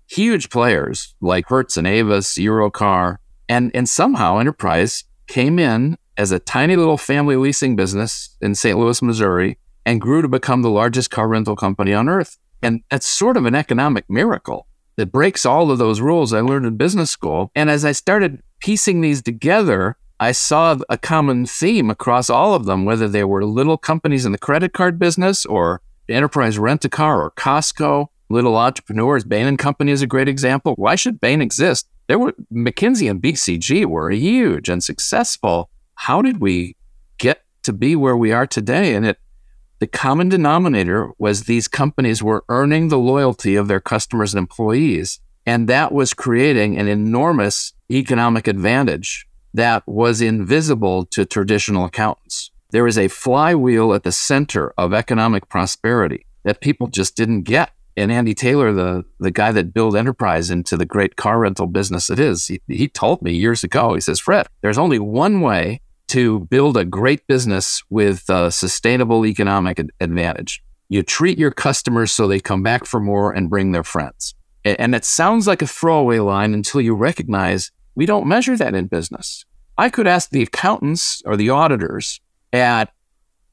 huge 0.10 0.50
players 0.50 1.16
like 1.22 1.48
Hertz 1.48 1.78
and 1.78 1.88
Avis, 1.88 2.36
Europcar, 2.36 3.18
and, 3.50 3.72
and 3.74 3.88
somehow 3.88 4.38
Enterprise 4.38 5.06
came 5.28 5.60
in 5.60 5.98
as 6.18 6.32
a 6.32 6.40
tiny 6.40 6.76
little 6.76 6.98
family 6.98 7.36
leasing 7.36 7.76
business 7.76 8.36
in 8.42 8.56
St. 8.56 8.78
Louis, 8.78 9.02
Missouri, 9.02 9.58
and 9.86 10.02
grew 10.02 10.22
to 10.22 10.28
become 10.28 10.62
the 10.62 10.70
largest 10.70 11.12
car 11.12 11.28
rental 11.28 11.56
company 11.56 11.94
on 11.94 12.10
earth. 12.10 12.38
And 12.62 12.84
that's 12.90 13.06
sort 13.06 13.38
of 13.38 13.46
an 13.46 13.56
economic 13.56 14.10
miracle 14.10 14.68
that 14.96 15.12
breaks 15.12 15.46
all 15.46 15.70
of 15.70 15.78
those 15.78 16.02
rules 16.02 16.34
I 16.34 16.42
learned 16.42 16.66
in 16.66 16.76
business 16.76 17.12
school. 17.12 17.52
And 17.56 17.70
as 17.70 17.86
I 17.86 17.92
started 17.92 18.42
piecing 18.60 19.02
these 19.02 19.22
together, 19.22 19.96
I 20.20 20.32
saw 20.32 20.78
a 20.90 20.98
common 20.98 21.46
theme 21.46 21.92
across 21.92 22.30
all 22.30 22.56
of 22.56 22.66
them, 22.66 22.84
whether 22.84 23.08
they 23.08 23.24
were 23.24 23.46
little 23.46 23.78
companies 23.78 24.26
in 24.26 24.32
the 24.32 24.40
credit 24.40 24.74
card 24.74 24.98
business 24.98 25.46
or 25.46 25.82
Enterprise 26.10 26.58
Rent 26.58 26.86
a 26.86 26.90
Car 26.90 27.22
or 27.22 27.32
Costco 27.32 28.08
little 28.30 28.58
entrepreneurs. 28.58 29.24
Bain 29.24 29.48
and 29.48 29.60
Company 29.60 29.92
is 29.92 30.02
a 30.02 30.08
great 30.08 30.28
example. 30.28 30.74
Why 30.76 30.96
should 30.96 31.20
Bain 31.20 31.42
exist? 31.42 31.88
There 32.08 32.20
were 32.20 32.34
McKinsey 32.54 33.10
and 33.10 33.22
BCG 33.22 33.86
were 33.86 34.12
huge 34.12 34.70
and 34.70 34.84
successful. 34.84 35.70
How 35.96 36.22
did 36.22 36.40
we 36.40 36.76
get 37.18 37.44
to 37.64 37.74
be 37.74 37.96
where 37.96 38.18
we 38.18 38.32
are 38.32 38.48
today? 38.48 38.96
And 38.96 39.06
it 39.06 39.20
the 39.80 39.88
common 39.88 40.28
denominator 40.28 41.12
was 41.20 41.44
these 41.44 41.68
companies 41.68 42.24
were 42.24 42.44
earning 42.50 42.88
the 42.88 42.98
loyalty 42.98 43.56
of 43.56 43.68
their 43.68 43.80
customers 43.80 44.34
and 44.34 44.40
employees. 44.40 45.20
And 45.46 45.70
that 45.70 45.92
was 45.92 46.16
creating 46.16 46.78
an 46.78 46.88
enormous 46.88 47.74
economic 47.92 48.48
advantage 48.48 49.28
that 49.54 49.84
was 49.88 50.20
invisible 50.20 51.06
to 51.06 51.26
traditional 51.26 51.86
accountants. 51.86 52.50
There 52.72 52.88
is 52.88 52.98
a 52.98 53.08
flywheel 53.08 53.94
at 53.94 54.04
the 54.04 54.12
center 54.12 54.74
of 54.78 54.94
economic 54.94 55.48
prosperity 55.48 56.26
that 56.44 56.60
people 56.60 56.88
just 56.88 57.16
didn't 57.16 57.44
get 57.44 57.72
and 57.98 58.12
Andy 58.12 58.36
Taylor, 58.36 58.72
the 58.72 59.04
the 59.20 59.32
guy 59.32 59.52
that 59.52 59.74
built 59.74 59.96
Enterprise 59.96 60.52
into 60.52 60.78
the 60.78 60.86
great 60.86 61.16
car 61.16 61.40
rental 61.40 61.66
business 61.66 62.10
it 62.10 62.20
is, 62.20 62.46
he, 62.46 62.62
he 62.68 62.88
told 62.88 63.22
me 63.24 63.34
years 63.34 63.64
ago. 63.64 63.96
He 63.96 64.02
says, 64.02 64.20
"Fred, 64.20 64.48
there's 64.62 64.78
only 64.78 65.00
one 65.00 65.42
way 65.42 65.82
to 66.10 66.42
build 66.42 66.78
a 66.78 66.86
great 66.86 67.26
business 67.28 67.84
with 67.90 68.30
a 68.30 68.52
sustainable 68.52 69.26
economic 69.26 69.82
advantage. 70.00 70.64
You 70.88 71.04
treat 71.04 71.38
your 71.38 71.52
customers 71.52 72.12
so 72.14 72.28
they 72.28 72.40
come 72.40 72.64
back 72.64 72.86
for 72.86 73.00
more 73.00 73.34
and 73.34 73.50
bring 73.50 73.72
their 73.72 73.84
friends." 73.84 74.36
And 74.64 74.94
it 74.94 75.06
sounds 75.06 75.48
like 75.48 75.62
a 75.62 75.68
throwaway 75.68 76.20
line 76.20 76.54
until 76.54 76.82
you 76.82 76.94
recognize 76.94 77.72
we 77.96 78.06
don't 78.06 78.28
measure 78.28 78.58
that 78.58 78.76
in 78.76 78.88
business. 78.88 79.46
I 79.78 79.90
could 79.90 80.08
ask 80.08 80.30
the 80.30 80.44
accountants 80.44 81.22
or 81.26 81.38
the 81.38 81.50
auditors 81.50 82.20
at 82.54 82.92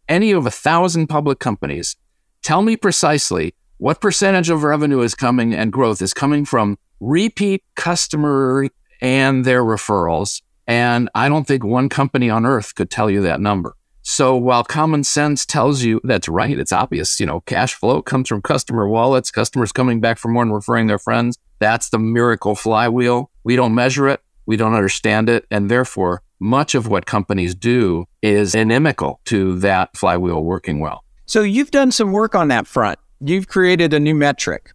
any 0.08 0.32
of 0.32 0.44
a 0.44 0.50
thousand 0.50 1.06
public 1.06 1.38
companies, 1.38 1.96
tell 2.42 2.62
me 2.62 2.76
precisely 2.76 3.54
what 3.84 4.00
percentage 4.00 4.48
of 4.48 4.62
revenue 4.62 5.02
is 5.02 5.14
coming 5.14 5.52
and 5.52 5.70
growth 5.70 6.00
is 6.00 6.14
coming 6.14 6.46
from 6.46 6.78
repeat 7.00 7.62
customer 7.76 8.66
and 9.02 9.44
their 9.44 9.62
referrals? 9.62 10.40
And 10.66 11.10
I 11.14 11.28
don't 11.28 11.46
think 11.46 11.62
one 11.62 11.90
company 11.90 12.30
on 12.30 12.46
earth 12.46 12.74
could 12.74 12.88
tell 12.88 13.10
you 13.10 13.20
that 13.20 13.42
number. 13.42 13.76
So 14.00 14.36
while 14.36 14.64
common 14.64 15.04
sense 15.04 15.44
tells 15.44 15.82
you 15.82 16.00
that's 16.02 16.30
right, 16.30 16.58
it's 16.58 16.72
obvious, 16.72 17.20
you 17.20 17.26
know, 17.26 17.40
cash 17.40 17.74
flow 17.74 18.00
comes 18.00 18.26
from 18.26 18.40
customer 18.40 18.88
wallets, 18.88 19.30
customers 19.30 19.70
coming 19.70 20.00
back 20.00 20.16
for 20.16 20.28
more 20.28 20.44
and 20.44 20.54
referring 20.54 20.86
their 20.86 20.98
friends. 20.98 21.36
That's 21.58 21.90
the 21.90 21.98
miracle 21.98 22.54
flywheel. 22.54 23.30
We 23.44 23.54
don't 23.54 23.74
measure 23.74 24.08
it. 24.08 24.22
We 24.46 24.56
don't 24.56 24.72
understand 24.72 25.28
it. 25.28 25.44
And 25.50 25.70
therefore, 25.70 26.22
much 26.40 26.74
of 26.74 26.88
what 26.88 27.04
companies 27.04 27.54
do 27.54 28.06
is 28.22 28.54
inimical 28.54 29.20
to 29.26 29.58
that 29.58 29.94
flywheel 29.94 30.42
working 30.42 30.80
well. 30.80 31.04
So 31.26 31.42
you've 31.42 31.70
done 31.70 31.92
some 31.92 32.12
work 32.12 32.34
on 32.34 32.48
that 32.48 32.66
front 32.66 32.98
you've 33.28 33.48
created 33.48 33.92
a 33.92 34.00
new 34.00 34.14
metric. 34.14 34.72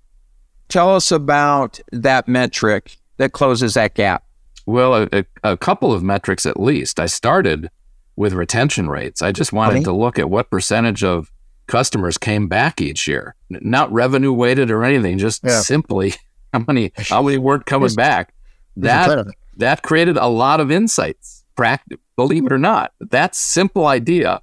Tell 0.68 0.96
us 0.96 1.12
about 1.12 1.80
that 1.92 2.28
metric 2.28 2.98
that 3.18 3.34
closes 3.34 3.74
that 3.74 3.96
gap. 3.96 4.24
Well, 4.66 5.08
a, 5.12 5.26
a, 5.44 5.58
couple 5.58 5.92
of 5.94 6.04
metrics 6.04 6.46
at 6.46 6.60
least. 6.60 7.00
I 7.00 7.08
started 7.08 7.70
with 8.16 8.34
retention 8.34 8.88
rates. 8.88 9.22
I 9.22 9.32
just 9.32 9.52
wanted 9.52 9.84
to 9.86 9.92
look 9.92 10.20
at 10.20 10.30
what 10.30 10.52
percentage 10.52 11.04
of 11.04 11.32
customers 11.68 12.18
came 12.18 12.48
back 12.48 12.82
each 12.82 13.08
year, 13.08 13.36
not 13.50 13.92
revenue 13.92 14.34
weighted 14.34 14.70
or 14.70 14.84
anything, 14.84 15.18
just 15.18 15.44
yeah. 15.44 15.62
simply 15.62 16.14
how 16.54 16.64
many 16.68 16.92
how 16.98 17.22
many 17.22 17.38
weren't 17.38 17.66
coming 17.66 17.94
back. 17.96 18.34
That 18.78 19.28
that 19.58 19.82
created 19.82 20.18
a 20.18 20.28
lot 20.28 20.60
of 20.60 20.70
insights. 20.70 21.44
believe 22.16 22.46
it 22.46 22.52
or 22.52 22.58
not, 22.58 22.94
that 23.00 23.36
simple 23.36 23.88
idea 23.88 24.42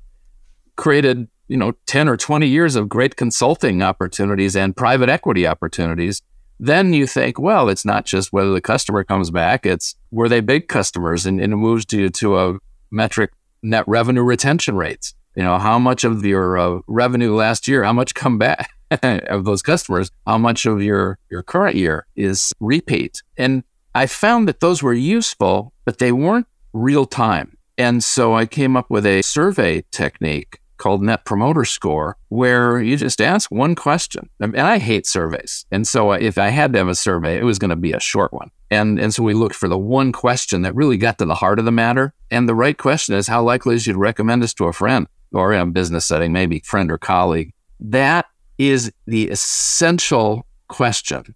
created 0.77 1.29
you 1.49 1.57
know 1.57 1.73
10 1.87 2.09
or 2.09 2.17
20 2.17 2.47
years 2.47 2.77
of 2.77 2.89
great 2.89 3.17
consulting 3.17 3.83
opportunities 3.83 4.57
and 4.57 4.77
private 4.77 5.09
equity 5.09 5.47
opportunities 5.47 6.23
then 6.59 6.93
you 6.95 7.07
think 7.07 7.39
well 7.39 7.69
it's 7.69 7.85
not 7.85 8.05
just 8.05 8.33
whether 8.33 8.53
the 8.53 8.61
customer 8.61 9.05
comes 9.05 9.31
back 9.31 9.67
it's 9.67 9.95
were 10.17 10.29
they 10.29 10.41
big 10.41 10.67
customers? 10.67 11.27
And, 11.27 11.41
and 11.41 11.53
it 11.53 11.57
moves 11.57 11.85
to 11.87 12.09
to 12.09 12.39
a 12.39 12.59
metric 12.91 13.33
net 13.63 13.85
revenue 13.87 14.23
retention 14.23 14.77
rates. 14.77 15.15
You 15.37 15.43
know 15.43 15.59
how 15.59 15.79
much 15.79 16.03
of 16.05 16.25
your 16.25 16.59
uh, 16.59 16.81
revenue 16.89 17.35
last 17.35 17.69
year 17.69 17.85
how 17.85 17.93
much 17.93 18.15
come 18.15 18.39
back 18.39 18.71
of 19.03 19.45
those 19.45 19.63
customers? 19.63 20.11
How 20.27 20.39
much 20.39 20.67
of 20.67 20.83
your 20.83 21.19
your 21.31 21.43
current 21.43 21.77
year 21.77 22.07
is 22.17 22.53
repeat? 22.61 23.23
And 23.37 23.63
i 23.95 24.07
found 24.07 24.47
that 24.49 24.61
those 24.61 24.83
were 24.83 24.95
useful 24.95 25.73
but 25.85 25.99
they 25.99 26.13
weren't 26.13 26.47
real 26.73 27.07
time. 27.07 27.57
And 27.79 28.03
so 28.03 28.35
i 28.35 28.47
came 28.47 28.77
up 28.77 28.89
with 28.89 29.05
a 29.05 29.23
survey 29.23 29.85
technique 29.91 30.59
called 30.79 31.03
Net 31.03 31.25
Promoter 31.25 31.65
Score, 31.65 32.17
where 32.29 32.81
you 32.81 32.97
just 32.97 33.21
ask 33.21 33.51
one 33.51 33.75
question. 33.75 34.29
And 34.41 34.57
I 34.59 34.79
hate 34.79 35.07
surveys. 35.07 35.67
And 35.71 35.87
so 35.87 36.13
uh, 36.13 36.19
if 36.21 36.39
I 36.39 36.49
had 36.49 36.73
to 36.73 36.79
have 36.79 36.89
a 36.89 36.95
survey, 36.95 37.39
it 37.39 37.45
was 37.45 37.59
going 37.59 37.71
to 37.71 37.77
be 37.77 37.93
a 37.93 38.01
short 38.01 38.33
one. 38.33 38.51
And, 38.71 38.99
and 38.99 39.15
so 39.15 39.23
we 39.23 39.35
looked 39.35 39.55
for 39.55 39.69
the 39.69 39.79
one 39.79 40.13
question 40.13 40.63
that 40.63 40.75
really 40.75 40.97
got 40.97 41.19
to 41.19 41.25
the 41.25 41.37
heart 41.37 41.59
of 41.59 41.65
the 41.65 41.73
matter. 41.73 42.15
And 42.31 42.49
the 42.49 42.55
right 42.55 42.77
question 42.77 43.15
is 43.15 43.29
how 43.29 43.43
likely 43.43 43.75
is 43.75 43.87
you 43.87 43.93
to 43.93 43.99
recommend 43.99 44.43
this 44.43 44.55
to 44.55 44.65
a 44.65 44.73
friend 44.73 45.07
or 45.33 45.53
in 45.53 45.61
a 45.61 45.67
business 45.67 46.07
setting, 46.07 46.33
maybe 46.33 46.61
friend 46.61 46.91
or 46.91 46.99
colleague? 46.99 47.53
That 47.79 48.27
is 48.59 48.93
the 49.07 49.29
essential 49.29 50.47
question 50.69 51.35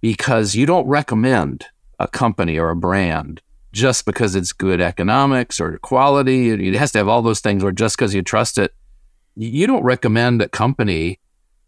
because 0.00 0.54
you 0.54 0.66
don't 0.66 0.86
recommend 0.86 1.66
a 1.98 2.08
company 2.08 2.58
or 2.58 2.70
a 2.70 2.76
brand 2.76 3.40
just 3.72 4.04
because 4.04 4.34
it's 4.34 4.52
good 4.52 4.80
economics 4.80 5.60
or 5.60 5.78
quality. 5.78 6.68
It 6.68 6.74
has 6.74 6.92
to 6.92 6.98
have 6.98 7.08
all 7.08 7.22
those 7.22 7.40
things, 7.40 7.62
or 7.62 7.72
just 7.72 7.96
because 7.96 8.14
you 8.14 8.22
trust 8.22 8.58
it. 8.58 8.74
You 9.36 9.66
don't 9.66 9.84
recommend 9.84 10.42
a 10.42 10.48
company 10.48 11.20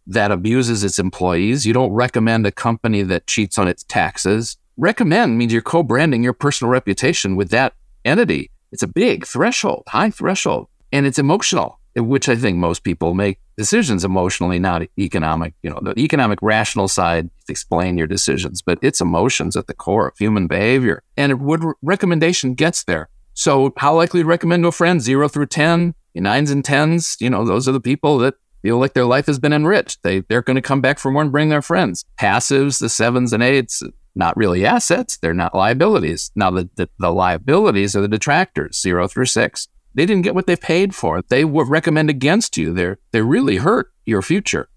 that 0.07 0.33
abuses 0.33 0.83
its 0.83 0.99
employees. 0.99 1.65
You 1.65 1.73
don't 1.73 1.93
recommend 1.93 2.47
a 2.47 2.53
company 2.53 3.03
that 3.03 3.27
cheats 3.27 3.57
on 3.57 3.69
its 3.69 3.85
taxes. 3.85 4.57
Recommend 4.77 5.39
means 5.39 5.53
you're 5.53 5.63
co 5.63 5.83
branding 5.83 6.23
your 6.23 6.33
personal 6.33 6.71
reputation 6.71 7.37
with 7.37 7.51
that 7.51 7.75
entity. 8.05 8.51
It's 8.73 8.83
a 8.83 8.89
big 8.89 9.27
threshold, 9.27 9.85
high 9.89 10.11
threshold, 10.11 10.69
and 10.91 11.07
it's 11.07 11.19
emotional 11.19 11.79
which 11.97 12.29
I 12.29 12.37
think 12.37 12.57
most 12.57 12.85
people 12.85 13.15
make 13.15 13.39
decisions 13.57 14.05
emotionally, 14.05 14.59
not 14.59 14.83
economic. 14.99 15.55
You 15.63 15.71
know, 15.71 15.81
the 15.83 15.99
economic 15.99 16.39
rational 16.43 16.89
side 16.89 17.31
explain 17.49 17.99
your 17.99 18.07
decisions, 18.07 18.63
but 18.63 18.79
it's 18.83 19.01
emotions 19.01 19.57
at 19.57 19.67
the 19.67 19.75
core 19.75 20.09
of 20.09 20.19
human 20.19 20.47
behavior. 20.47 21.03
And 21.17 21.41
what 21.43 21.61
recommendation 21.83 22.55
gets 22.55 22.85
there? 22.85 23.09
So, 23.35 23.73
how 23.77 23.95
likely 23.95 24.21
to 24.21 24.27
recommend 24.27 24.65
to 24.65 24.69
a 24.69 24.73
friend? 24.73 25.01
Zero 25.01 25.29
through 25.29 25.47
10, 25.47 25.95
nines 26.15 26.51
and 26.51 26.65
tens. 26.65 27.17
You 27.21 27.31
know, 27.31 27.45
those 27.45 27.69
are 27.69 27.73
the 27.73 27.81
people 27.81 28.19
that 28.19 28.35
feel 28.63 28.79
like 28.79 28.95
their 28.95 29.05
life 29.05 29.27
has 29.27 29.39
been 29.39 29.53
enriched. 29.53 30.03
They, 30.03 30.21
they're 30.21 30.43
going 30.43 30.57
to 30.57 30.63
come 30.63 30.81
back 30.81 30.99
for 30.99 31.11
more 31.11 31.23
and 31.23 31.33
bring 31.33 31.49
their 31.49 31.63
friends. 31.63 32.05
Passives, 32.19 32.79
the 32.79 32.89
sevens 32.89 33.33
and 33.33 33.43
eights, 33.43 33.83
not 34.15 34.37
really 34.37 34.65
assets. 34.65 35.17
They're 35.19 35.35
not 35.35 35.55
liabilities. 35.55 36.31
Now, 36.37 36.51
the, 36.51 36.69
the, 36.77 36.89
the 36.99 37.11
liabilities 37.11 37.97
are 37.97 38.03
the 38.03 38.09
detractors, 38.09 38.81
zero 38.81 39.09
through 39.09 39.27
six. 39.27 39.69
They 39.95 40.07
didn't 40.07 40.23
get 40.23 40.35
what 40.35 40.47
they 40.47 40.57
paid 40.57 40.95
for. 40.95 41.23
They 41.23 41.45
would 41.45 41.69
recommend 41.69 42.11
against 42.11 42.57
you. 42.57 42.73
They're 42.73 42.99
they 43.13 43.23
really 43.23 43.57
hurt 43.57 43.93
your 44.05 44.23
future. 44.23 44.69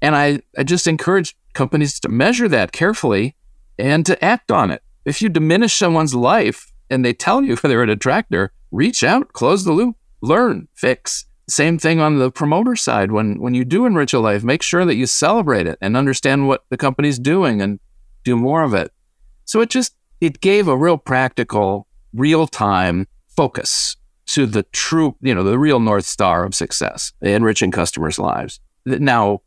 And 0.00 0.14
I, 0.14 0.40
I 0.56 0.62
just 0.62 0.86
encourage 0.86 1.36
companies 1.54 1.98
to 2.00 2.08
measure 2.08 2.48
that 2.48 2.72
carefully 2.72 3.34
and 3.78 4.04
to 4.06 4.22
act 4.24 4.50
on 4.52 4.70
it. 4.70 4.82
If 5.04 5.22
you 5.22 5.28
diminish 5.28 5.74
someone's 5.74 6.14
life 6.14 6.72
and 6.90 7.04
they 7.04 7.12
tell 7.12 7.42
you 7.42 7.56
they're 7.62 7.82
a 7.82 7.86
detractor, 7.86 8.52
reach 8.70 9.02
out, 9.02 9.32
close 9.32 9.64
the 9.64 9.72
loop, 9.72 9.96
learn, 10.20 10.68
fix. 10.74 11.26
Same 11.48 11.78
thing 11.78 12.00
on 12.00 12.18
the 12.18 12.30
promoter 12.30 12.74
side. 12.74 13.12
When 13.12 13.40
when 13.40 13.54
you 13.54 13.64
do 13.64 13.86
enrich 13.86 14.12
a 14.12 14.18
life, 14.18 14.42
make 14.42 14.62
sure 14.62 14.84
that 14.84 14.96
you 14.96 15.06
celebrate 15.06 15.66
it 15.66 15.78
and 15.80 15.96
understand 15.96 16.48
what 16.48 16.64
the 16.70 16.76
company's 16.76 17.20
doing 17.20 17.62
and 17.62 17.78
do 18.24 18.36
more 18.36 18.64
of 18.64 18.74
it. 18.74 18.92
So 19.44 19.60
it 19.60 19.70
just 19.70 19.94
it 20.20 20.40
gave 20.40 20.66
a 20.66 20.76
real 20.76 20.98
practical, 20.98 21.86
real 22.12 22.48
time 22.48 23.06
focus 23.28 23.96
to 24.26 24.46
the 24.46 24.64
true, 24.64 25.16
you 25.20 25.34
know, 25.34 25.42
the 25.42 25.58
real 25.58 25.80
North 25.80 26.04
Star 26.04 26.44
of 26.44 26.54
success, 26.54 27.12
enriching 27.20 27.70
customers' 27.70 28.18
lives. 28.18 28.60
Now, 28.84 29.42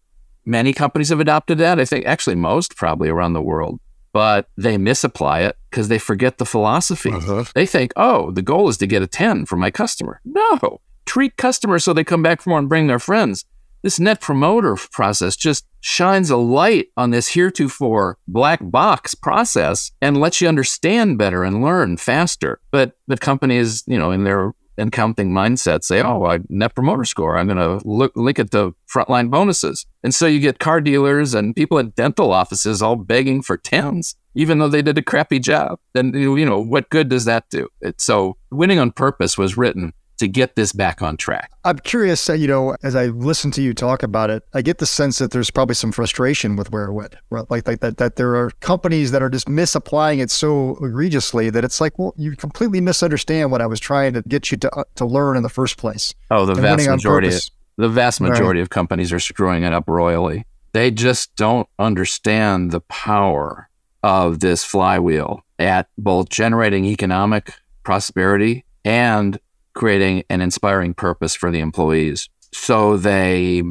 many 0.45 0.73
companies 0.73 1.09
have 1.09 1.19
adopted 1.19 1.57
that. 1.59 1.79
I 1.79 1.85
think 1.85 2.05
actually 2.05 2.35
most 2.35 2.75
probably 2.75 3.09
around 3.09 3.33
the 3.33 3.41
world, 3.41 3.79
but 4.13 4.49
they 4.57 4.77
misapply 4.77 5.41
it 5.41 5.57
because 5.69 5.87
they 5.87 5.99
forget 5.99 6.37
the 6.37 6.45
philosophy. 6.45 7.11
Uh-huh. 7.11 7.45
They 7.53 7.65
think, 7.65 7.93
oh, 7.95 8.31
the 8.31 8.41
goal 8.41 8.69
is 8.69 8.77
to 8.77 8.87
get 8.87 9.01
a 9.01 9.07
10 9.07 9.45
from 9.45 9.59
my 9.59 9.71
customer. 9.71 10.21
No, 10.25 10.81
treat 11.05 11.37
customers 11.37 11.83
so 11.83 11.93
they 11.93 12.03
come 12.03 12.23
back 12.23 12.41
for 12.41 12.49
more 12.49 12.59
and 12.59 12.69
bring 12.69 12.87
their 12.87 12.99
friends. 12.99 13.45
This 13.81 13.99
net 13.99 14.19
promoter 14.19 14.75
process 14.91 15.37
just 15.37 15.65
shines 15.79 16.29
a 16.29 16.35
light 16.35 16.87
on 16.97 17.11
this 17.11 17.29
heretofore 17.29 18.17
black 18.27 18.59
box 18.61 19.15
process 19.15 19.91
and 20.01 20.19
lets 20.19 20.41
you 20.41 20.49
understand 20.49 21.17
better 21.17 21.45
and 21.45 21.63
learn 21.63 21.95
faster. 21.95 22.59
But 22.71 22.97
the 23.07 23.17
companies, 23.17 23.83
you 23.87 23.97
know, 23.97 24.11
in 24.11 24.25
their 24.25 24.53
and 24.79 24.91
counting 24.91 25.31
mindset 25.31 25.83
say, 25.83 26.01
oh, 26.01 26.25
I 26.25 26.39
net 26.49 26.73
promoter 26.73 27.05
score. 27.05 27.37
I'm 27.37 27.47
going 27.47 27.57
to 27.57 27.85
look 27.87 28.11
link 28.15 28.39
it 28.39 28.51
to 28.51 28.75
frontline 28.91 29.29
bonuses. 29.29 29.85
And 30.03 30.15
so 30.15 30.25
you 30.25 30.39
get 30.39 30.59
car 30.59 30.81
dealers 30.81 31.33
and 31.33 31.55
people 31.55 31.77
in 31.77 31.91
dental 31.91 32.31
offices 32.31 32.81
all 32.81 32.95
begging 32.95 33.41
for 33.41 33.57
tens, 33.57 34.15
even 34.35 34.59
though 34.59 34.69
they 34.69 34.81
did 34.81 34.97
a 34.97 35.03
crappy 35.03 35.39
job. 35.39 35.79
Then, 35.93 36.13
you 36.13 36.45
know, 36.45 36.59
what 36.59 36.89
good 36.89 37.09
does 37.09 37.25
that 37.25 37.49
do? 37.49 37.67
It, 37.81 38.01
so 38.01 38.37
winning 38.51 38.79
on 38.79 38.91
purpose 38.91 39.37
was 39.37 39.57
written 39.57 39.93
to 40.19 40.27
get 40.27 40.55
this 40.55 40.71
back 40.71 41.01
on 41.01 41.17
track. 41.17 41.51
I'm 41.63 41.79
curious, 41.79 42.29
uh, 42.29 42.33
you 42.33 42.47
know, 42.47 42.75
as 42.83 42.95
I 42.95 43.07
listen 43.07 43.51
to 43.51 43.61
you 43.61 43.73
talk 43.73 44.03
about 44.03 44.29
it, 44.29 44.43
I 44.53 44.61
get 44.61 44.77
the 44.77 44.85
sense 44.85 45.17
that 45.17 45.31
there's 45.31 45.49
probably 45.49 45.75
some 45.75 45.91
frustration 45.91 46.55
with 46.55 46.71
where 46.71 46.85
it 46.85 46.93
went. 46.93 47.15
Right? 47.29 47.49
Like, 47.49 47.67
like 47.67 47.79
that, 47.81 47.97
that 47.97 48.15
there 48.15 48.35
are 48.35 48.51
companies 48.59 49.11
that 49.11 49.21
are 49.21 49.29
just 49.29 49.49
misapplying 49.49 50.19
it 50.19 50.29
so 50.29 50.77
egregiously 50.81 51.49
that 51.49 51.63
it's 51.63 51.81
like, 51.81 51.97
well, 51.97 52.13
you 52.17 52.35
completely 52.35 52.81
misunderstand 52.81 53.51
what 53.51 53.61
I 53.61 53.65
was 53.65 53.79
trying 53.79 54.13
to 54.13 54.21
get 54.21 54.51
you 54.51 54.57
to 54.57 54.75
uh, 54.75 54.83
to 54.95 55.05
learn 55.05 55.37
in 55.37 55.43
the 55.43 55.49
first 55.49 55.77
place. 55.77 56.13
Oh, 56.31 56.45
the 56.45 56.55
vast 56.55 56.87
majority, 56.87 57.31
the 57.77 57.89
vast 57.89 58.21
majority 58.21 58.59
right. 58.59 58.63
of 58.63 58.69
companies 58.69 59.11
are 59.11 59.19
screwing 59.19 59.63
it 59.63 59.73
up 59.73 59.87
royally. 59.87 60.45
They 60.71 60.91
just 60.91 61.35
don't 61.35 61.67
understand 61.79 62.71
the 62.71 62.81
power 62.81 63.69
of 64.03 64.39
this 64.39 64.63
flywheel 64.63 65.43
at 65.57 65.87
both 65.97 66.29
generating 66.29 66.85
economic 66.85 67.53
prosperity 67.83 68.65
and 68.85 69.39
creating 69.79 70.25
an 70.29 70.41
inspiring 70.41 70.93
purpose 70.93 71.33
for 71.33 71.49
the 71.49 71.61
employees. 71.61 72.29
So 72.51 72.97
they, 72.97 73.63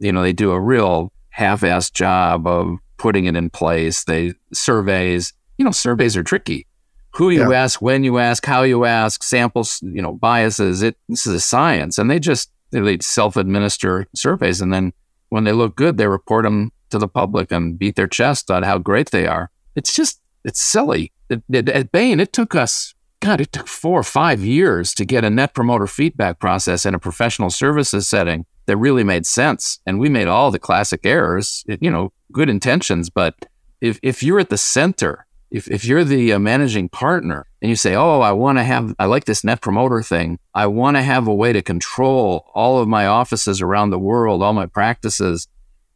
you 0.00 0.12
know, 0.12 0.20
they 0.20 0.32
do 0.32 0.50
a 0.50 0.60
real 0.60 1.12
half-assed 1.30 1.92
job 1.92 2.48
of 2.48 2.78
putting 2.96 3.26
it 3.26 3.36
in 3.36 3.48
place. 3.48 4.02
They 4.02 4.34
surveys, 4.52 5.32
you 5.58 5.64
know, 5.64 5.70
surveys 5.70 6.16
are 6.16 6.24
tricky. 6.24 6.66
Who 7.14 7.30
you 7.30 7.52
yeah. 7.52 7.62
ask, 7.62 7.80
when 7.80 8.02
you 8.02 8.18
ask, 8.18 8.44
how 8.44 8.64
you 8.64 8.84
ask, 8.86 9.22
samples, 9.22 9.80
you 9.82 10.02
know, 10.02 10.14
biases. 10.14 10.82
It 10.82 10.96
this 11.08 11.26
is 11.26 11.34
a 11.34 11.40
science, 11.40 11.96
and 11.96 12.10
they 12.10 12.18
just 12.18 12.50
they 12.72 12.98
self-administer 12.98 14.08
surveys, 14.16 14.60
and 14.60 14.72
then 14.72 14.92
when 15.28 15.44
they 15.44 15.52
look 15.52 15.76
good, 15.76 15.96
they 15.96 16.08
report 16.08 16.44
them 16.44 16.72
to 16.90 16.98
the 16.98 17.06
public 17.06 17.52
and 17.52 17.78
beat 17.78 17.94
their 17.94 18.08
chest 18.08 18.50
on 18.50 18.62
how 18.64 18.78
great 18.78 19.10
they 19.10 19.26
are. 19.26 19.50
It's 19.76 19.94
just 19.94 20.20
it's 20.44 20.60
silly. 20.60 21.12
It, 21.28 21.42
it, 21.50 21.68
at 21.68 21.92
Bain, 21.92 22.18
it 22.18 22.32
took 22.32 22.54
us 22.54 22.94
God, 23.22 23.40
it 23.40 23.52
took 23.52 23.68
four 23.68 24.00
or 24.00 24.02
five 24.02 24.40
years 24.40 24.92
to 24.94 25.04
get 25.04 25.22
a 25.22 25.30
net 25.30 25.54
promoter 25.54 25.86
feedback 25.86 26.40
process 26.40 26.84
in 26.84 26.92
a 26.92 26.98
professional 26.98 27.50
services 27.50 28.08
setting 28.08 28.46
that 28.66 28.76
really 28.76 29.04
made 29.04 29.26
sense. 29.26 29.78
And 29.86 30.00
we 30.00 30.08
made 30.08 30.26
all 30.26 30.50
the 30.50 30.58
classic 30.58 31.06
errors, 31.06 31.64
you 31.80 31.88
know, 31.88 32.12
good 32.32 32.48
intentions. 32.48 33.10
But 33.10 33.46
if, 33.80 34.00
if 34.02 34.24
you're 34.24 34.40
at 34.40 34.50
the 34.50 34.58
center, 34.58 35.24
if, 35.52 35.70
if 35.70 35.84
you're 35.84 36.02
the 36.02 36.32
uh, 36.32 36.40
managing 36.40 36.88
partner 36.88 37.46
and 37.60 37.68
you 37.68 37.76
say, 37.76 37.94
Oh, 37.94 38.22
I 38.22 38.32
want 38.32 38.58
to 38.58 38.64
have, 38.64 38.92
I 38.98 39.04
like 39.04 39.26
this 39.26 39.44
net 39.44 39.60
promoter 39.60 40.02
thing. 40.02 40.40
I 40.52 40.66
want 40.66 40.96
to 40.96 41.02
have 41.02 41.28
a 41.28 41.34
way 41.34 41.52
to 41.52 41.62
control 41.62 42.50
all 42.54 42.80
of 42.80 42.88
my 42.88 43.06
offices 43.06 43.60
around 43.60 43.90
the 43.90 44.00
world, 44.00 44.42
all 44.42 44.52
my 44.52 44.66
practices. 44.66 45.46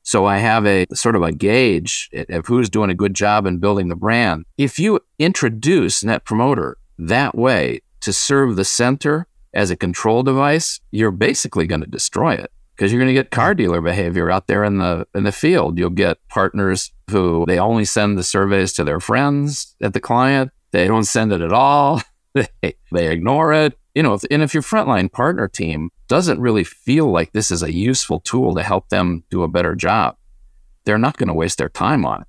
So 0.05 0.27
I 0.27 0.39
have 0.39 0.65
a 0.65 0.87
sort 0.95 1.17
of 1.17 1.23
a 1.23 1.33
gauge 1.33 2.09
of 2.29 2.47
who's 2.47 2.71
doing 2.71 2.91
a 2.91 2.95
good 2.95 3.15
job 3.15 3.47
in 3.47 3.59
building 3.59 3.89
the 3.89 3.97
brand. 3.97 4.45
If 4.57 4.79
you 4.79 5.01
introduce 5.19 6.05
net 6.05 6.25
promoter 6.25 6.79
that 6.99 7.35
way 7.35 7.81
to 8.01 8.13
serve 8.13 8.57
the 8.57 8.65
center 8.65 9.27
as 9.55 9.71
a 9.71 9.77
control 9.77 10.23
device, 10.23 10.81
you're 10.91 11.11
basically 11.11 11.67
going 11.67 11.81
to 11.81 11.87
destroy 11.87 12.35
it 12.35 12.51
because 12.75 12.93
you're 12.93 13.01
going 13.01 13.15
to 13.15 13.21
get 13.21 13.31
car 13.31 13.55
dealer 13.55 13.81
behavior 13.81 14.31
out 14.31 14.47
there 14.47 14.65
in 14.65 14.79
the 14.79 15.07
in 15.15 15.25
the 15.25 15.33
field. 15.33 15.79
You'll 15.79 15.91
get 15.91 16.19
partners 16.29 16.93
who 17.11 17.45
they 17.47 17.59
only 17.59 17.85
send 17.85 18.19
the 18.19 18.23
surveys 18.23 18.73
to 18.75 18.85
their 18.85 19.01
friends 19.01 19.75
at 19.81 19.95
the 19.95 20.01
client. 20.01 20.53
They 20.73 20.87
don't 20.87 21.05
send 21.05 21.33
it 21.33 21.41
at 21.41 21.53
all. 21.53 22.03
they, 22.35 22.75
they 22.93 23.11
ignore 23.11 23.53
it. 23.53 23.79
You 23.95 24.03
know, 24.03 24.13
if, 24.13 24.25
and 24.31 24.43
if 24.43 24.53
your 24.53 24.63
frontline 24.63 25.11
partner 25.11 25.49
team 25.49 25.91
doesn't 26.07 26.39
really 26.39 26.65
feel 26.65 27.11
like 27.11 27.33
this 27.33 27.51
is 27.51 27.63
a 27.63 27.73
useful 27.73 28.21
tool 28.21 28.55
to 28.55 28.63
help 28.63 28.91
them 28.91 29.25
do 29.31 29.43
a 29.43 29.49
better 29.49 29.75
job, 29.75 30.17
they're 30.85 30.99
not 30.99 31.17
going 31.17 31.29
to 31.29 31.35
waste 31.35 31.59
their 31.59 31.71
time 31.71 32.05
on 32.05 32.23
it. 32.23 32.29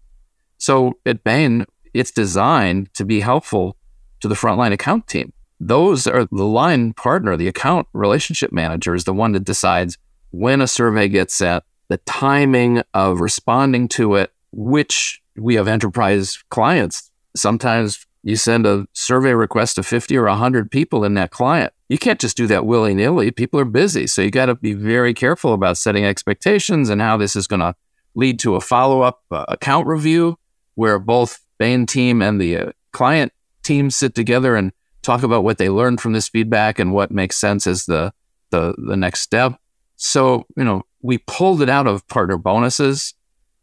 So 0.58 0.94
at 1.06 1.26
Bain, 1.26 1.66
it's 1.94 2.12
designed 2.12 2.94
to 2.94 3.04
be 3.04 3.20
helpful 3.20 3.76
to 4.22 4.28
the 4.28 4.36
frontline 4.36 4.72
account 4.72 5.08
team. 5.08 5.34
Those 5.60 6.06
are 6.06 6.26
the 6.26 6.46
line 6.46 6.94
partner, 6.94 7.36
the 7.36 7.48
account 7.48 7.88
relationship 7.94 8.52
manager 8.52 8.94
is 8.94 9.06
the 9.06 9.14
one 9.14 9.32
that 9.32 9.44
decides 9.44 9.98
when 10.32 10.62
a 10.62 10.68
survey 10.68 11.08
gets 11.08 11.34
sent, 11.34 11.64
the 11.88 11.98
timing 12.00 12.84
of 12.94 13.22
responding 13.22 13.88
to 13.90 14.16
it, 14.16 14.32
which 14.52 15.22
we 15.36 15.56
have 15.56 15.68
enterprise 15.68 16.44
clients. 16.50 17.12
Sometimes 17.36 18.06
you 18.24 18.36
send 18.36 18.66
a 18.66 18.88
survey 18.94 19.34
request 19.34 19.76
to 19.76 19.84
50 19.84 20.18
or 20.18 20.26
100 20.26 20.70
people 20.70 21.04
in 21.04 21.14
that 21.16 21.32
client. 21.32 21.74
You 21.90 21.98
can't 21.98 22.20
just 22.20 22.36
do 22.36 22.46
that 22.48 22.66
willy 22.66 22.94
nilly. 22.94 23.32
People 23.32 23.60
are 23.60 23.66
busy. 23.66 24.06
So 24.08 24.22
you 24.22 24.30
got 24.30 24.48
to 24.48 24.56
be 24.56 24.74
very 24.74 25.14
careful 25.14 25.54
about 25.54 25.78
setting 25.78 26.06
expectations 26.06 26.90
and 26.90 27.02
how 27.02 27.18
this 27.18 27.36
is 27.36 27.48
going 27.48 27.62
to 27.62 27.74
lead 28.16 28.40
to 28.40 28.56
a 28.56 28.62
follow 28.62 29.02
up 29.02 29.22
uh, 29.32 29.46
account 29.48 29.88
review 29.88 30.38
where 30.76 31.00
both 31.00 31.40
Bain 31.58 31.86
team 31.86 32.22
and 32.22 32.40
the 32.42 32.58
uh, 32.58 32.72
client 32.92 33.32
team 33.68 33.92
sit 33.92 34.16
together 34.16 34.56
and 34.56 34.72
talk 35.02 35.24
about 35.24 35.44
what 35.44 35.58
they 35.58 35.70
learned 35.70 36.02
from 36.02 36.14
this 36.14 36.30
feedback 36.30 36.80
and 36.80 36.94
what 36.94 37.12
makes 37.12 37.38
sense 37.38 37.68
as 37.68 37.86
the, 37.86 38.14
the, 38.50 38.74
the 38.78 38.98
next 38.98 39.22
step. 39.22 39.60
So, 39.98 40.46
you 40.56 40.64
know, 40.64 40.84
we 41.02 41.18
pulled 41.20 41.62
it 41.62 41.70
out 41.70 41.88
of 41.88 42.08
partner 42.08 42.38
bonuses. 42.38 43.14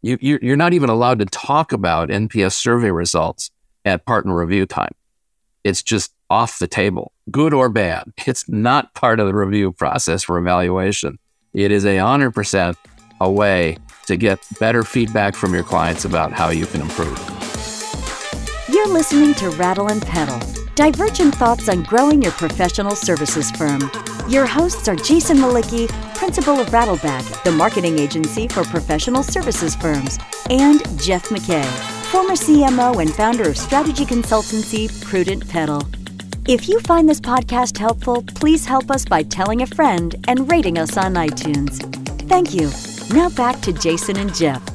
You, 0.01 0.17
you're 0.21 0.57
not 0.57 0.73
even 0.73 0.89
allowed 0.89 1.19
to 1.19 1.25
talk 1.25 1.71
about 1.71 2.09
NPS 2.09 2.53
survey 2.53 2.91
results 2.91 3.49
at 3.83 4.05
partner 4.05 4.35
review 4.35 4.65
time. 4.65 4.93
It's 5.63 5.81
just 5.81 6.13
off 6.29 6.59
the 6.59 6.67
table, 6.67 7.11
good 7.31 7.53
or 7.53 7.69
bad. 7.69 8.11
It's 8.27 8.47
not 8.47 8.93
part 8.93 9.19
of 9.19 9.27
the 9.27 9.33
review 9.33 9.71
process 9.71 10.23
for 10.23 10.37
evaluation. 10.37 11.17
It 11.53 11.71
is 11.71 11.85
a 11.85 11.97
100% 11.97 12.75
a 13.21 13.31
way 13.31 13.77
to 14.07 14.17
get 14.17 14.39
better 14.59 14.83
feedback 14.83 15.35
from 15.35 15.53
your 15.53 15.63
clients 15.63 16.05
about 16.05 16.33
how 16.33 16.49
you 16.49 16.65
can 16.65 16.81
improve. 16.81 17.34
You're 18.85 18.93
listening 18.93 19.33
to 19.35 19.49
Rattle 19.49 19.87
and 19.87 19.99
Pedal, 19.99 20.39
divergent 20.75 21.33
thoughts 21.33 21.69
on 21.69 21.81
growing 21.81 22.21
your 22.21 22.33
professional 22.33 22.95
services 22.95 23.49
firm. 23.49 23.81
Your 24.29 24.45
hosts 24.45 24.87
are 24.87 24.95
Jason 24.95 25.37
Mlicki, 25.37 25.87
principal 26.15 26.59
of 26.59 26.67
Rattleback, 26.67 27.43
the 27.43 27.51
marketing 27.51 27.97
agency 27.97 28.47
for 28.47 28.63
professional 28.65 29.23
services 29.23 29.75
firms, 29.75 30.19
and 30.51 30.81
Jeff 31.01 31.29
McKay 31.29 31.65
former 32.11 32.33
CMO 32.33 33.01
and 33.01 33.11
founder 33.15 33.49
of 33.49 33.57
strategy 33.57 34.05
consultancy 34.05 34.87
Prudent 35.03 35.49
Pedal. 35.49 35.81
If 36.47 36.69
you 36.69 36.79
find 36.81 37.09
this 37.09 37.19
podcast 37.19 37.79
helpful, 37.79 38.23
please 38.35 38.67
help 38.67 38.91
us 38.91 39.03
by 39.03 39.23
telling 39.23 39.63
a 39.63 39.67
friend 39.67 40.15
and 40.27 40.49
rating 40.51 40.77
us 40.77 40.95
on 40.95 41.15
iTunes. 41.15 41.81
Thank 42.29 42.53
you. 42.53 42.69
Now 43.15 43.29
back 43.29 43.61
to 43.61 43.73
Jason 43.73 44.17
and 44.17 44.33
Jeff. 44.35 44.74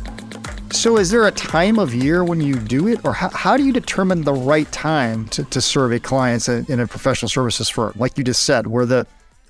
So, 0.72 0.98
is 0.98 1.10
there 1.10 1.26
a 1.26 1.32
time 1.32 1.78
of 1.78 1.94
year 1.94 2.24
when 2.24 2.40
you 2.40 2.54
do 2.54 2.86
it, 2.88 3.04
or 3.04 3.12
how, 3.12 3.28
how 3.30 3.56
do 3.56 3.64
you 3.64 3.72
determine 3.72 4.22
the 4.22 4.32
right 4.32 4.70
time 4.70 5.26
to, 5.28 5.44
to 5.44 5.60
survey 5.60 5.98
clients 5.98 6.48
in, 6.48 6.64
in 6.68 6.80
a 6.80 6.86
professional 6.86 7.28
services 7.28 7.68
firm? 7.68 7.92
Like 7.96 8.16
you 8.16 8.24
just 8.24 8.44
said, 8.44 8.68
where 8.68 8.86
the, 8.86 9.06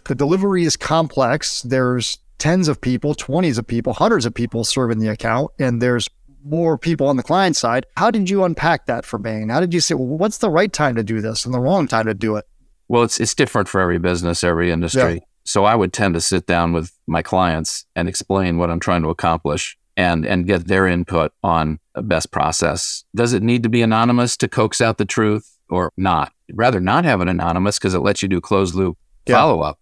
the 0.07 0.15
delivery 0.15 0.65
is 0.65 0.77
complex, 0.77 1.63
there's 1.63 2.19
tens 2.39 2.69
of 2.69 2.81
people, 2.81 3.15
20s 3.15 3.59
of 3.59 3.67
people, 3.67 3.93
hundreds 3.93 4.25
of 4.25 4.33
people 4.33 4.65
serving 4.65 4.99
the 4.99 5.09
account, 5.09 5.51
and 5.59 5.81
there's 5.81 6.09
more 6.43 6.79
people 6.79 7.07
on 7.07 7.19
the 7.19 7.23
client 7.23 7.55
side. 7.55 7.85
How 7.97 8.11
did 8.11 8.31
you 8.31 8.43
unpack 8.45 8.87
that 8.87 9.05
for 9.05 9.19
Bain? 9.19 9.51
How 9.51 9.61
did 9.61 9.75
you 9.75 9.81
say, 9.81 9.95
well, 9.95 10.07
what's 10.07 10.39
the 10.39 10.51
right 10.51 10.73
time 10.73 10.97
to 10.97 11.03
do 11.03 11.21
this 11.21 11.45
and 11.45 11.53
the 11.53 11.61
wrong 11.61 11.87
time 11.87 12.07
to 12.07 12.15
do 12.15 12.37
it? 12.37 12.47
Well, 12.89 13.03
it's 13.03 13.21
it's 13.21 13.35
different 13.35 13.69
for 13.69 13.81
every 13.81 13.99
business, 13.99 14.43
every 14.43 14.71
industry. 14.71 15.15
Yeah. 15.15 15.21
So 15.45 15.65
I 15.65 15.77
would 15.77 15.93
tend 15.93 16.15
to 16.15 16.21
sit 16.21 16.47
down 16.47 16.73
with 16.73 16.93
my 17.07 17.23
clients 17.23 17.85
and 17.95 18.09
explain 18.09 18.57
what 18.57 18.71
I'm 18.71 18.81
trying 18.81 19.03
to 19.03 19.11
accomplish 19.11 19.77
and 19.97 20.27
and 20.27 20.47
get 20.47 20.67
their 20.67 20.87
input 20.87 21.33
on 21.43 21.79
a 21.95 22.03
best 22.03 22.31
process. 22.31 23.05
Does 23.15 23.33
it 23.33 23.43
need 23.43 23.63
to 23.63 23.69
be 23.69 23.83
anonymous 23.83 24.37
to 24.39 24.49
coax 24.49 24.81
out 24.81 24.99
the 24.99 25.05
truth 25.05 25.59
or 25.69 25.93
not? 25.97 26.33
rather 26.55 26.81
not 26.81 27.05
have 27.05 27.21
it 27.21 27.29
anonymous 27.29 27.79
because 27.79 27.95
it 27.95 28.01
lets 28.01 28.23
you 28.23 28.29
do 28.29 28.41
closed 28.41 28.75
loop 28.75 28.99
yeah. 29.27 29.37
follow 29.37 29.61
up. 29.61 29.79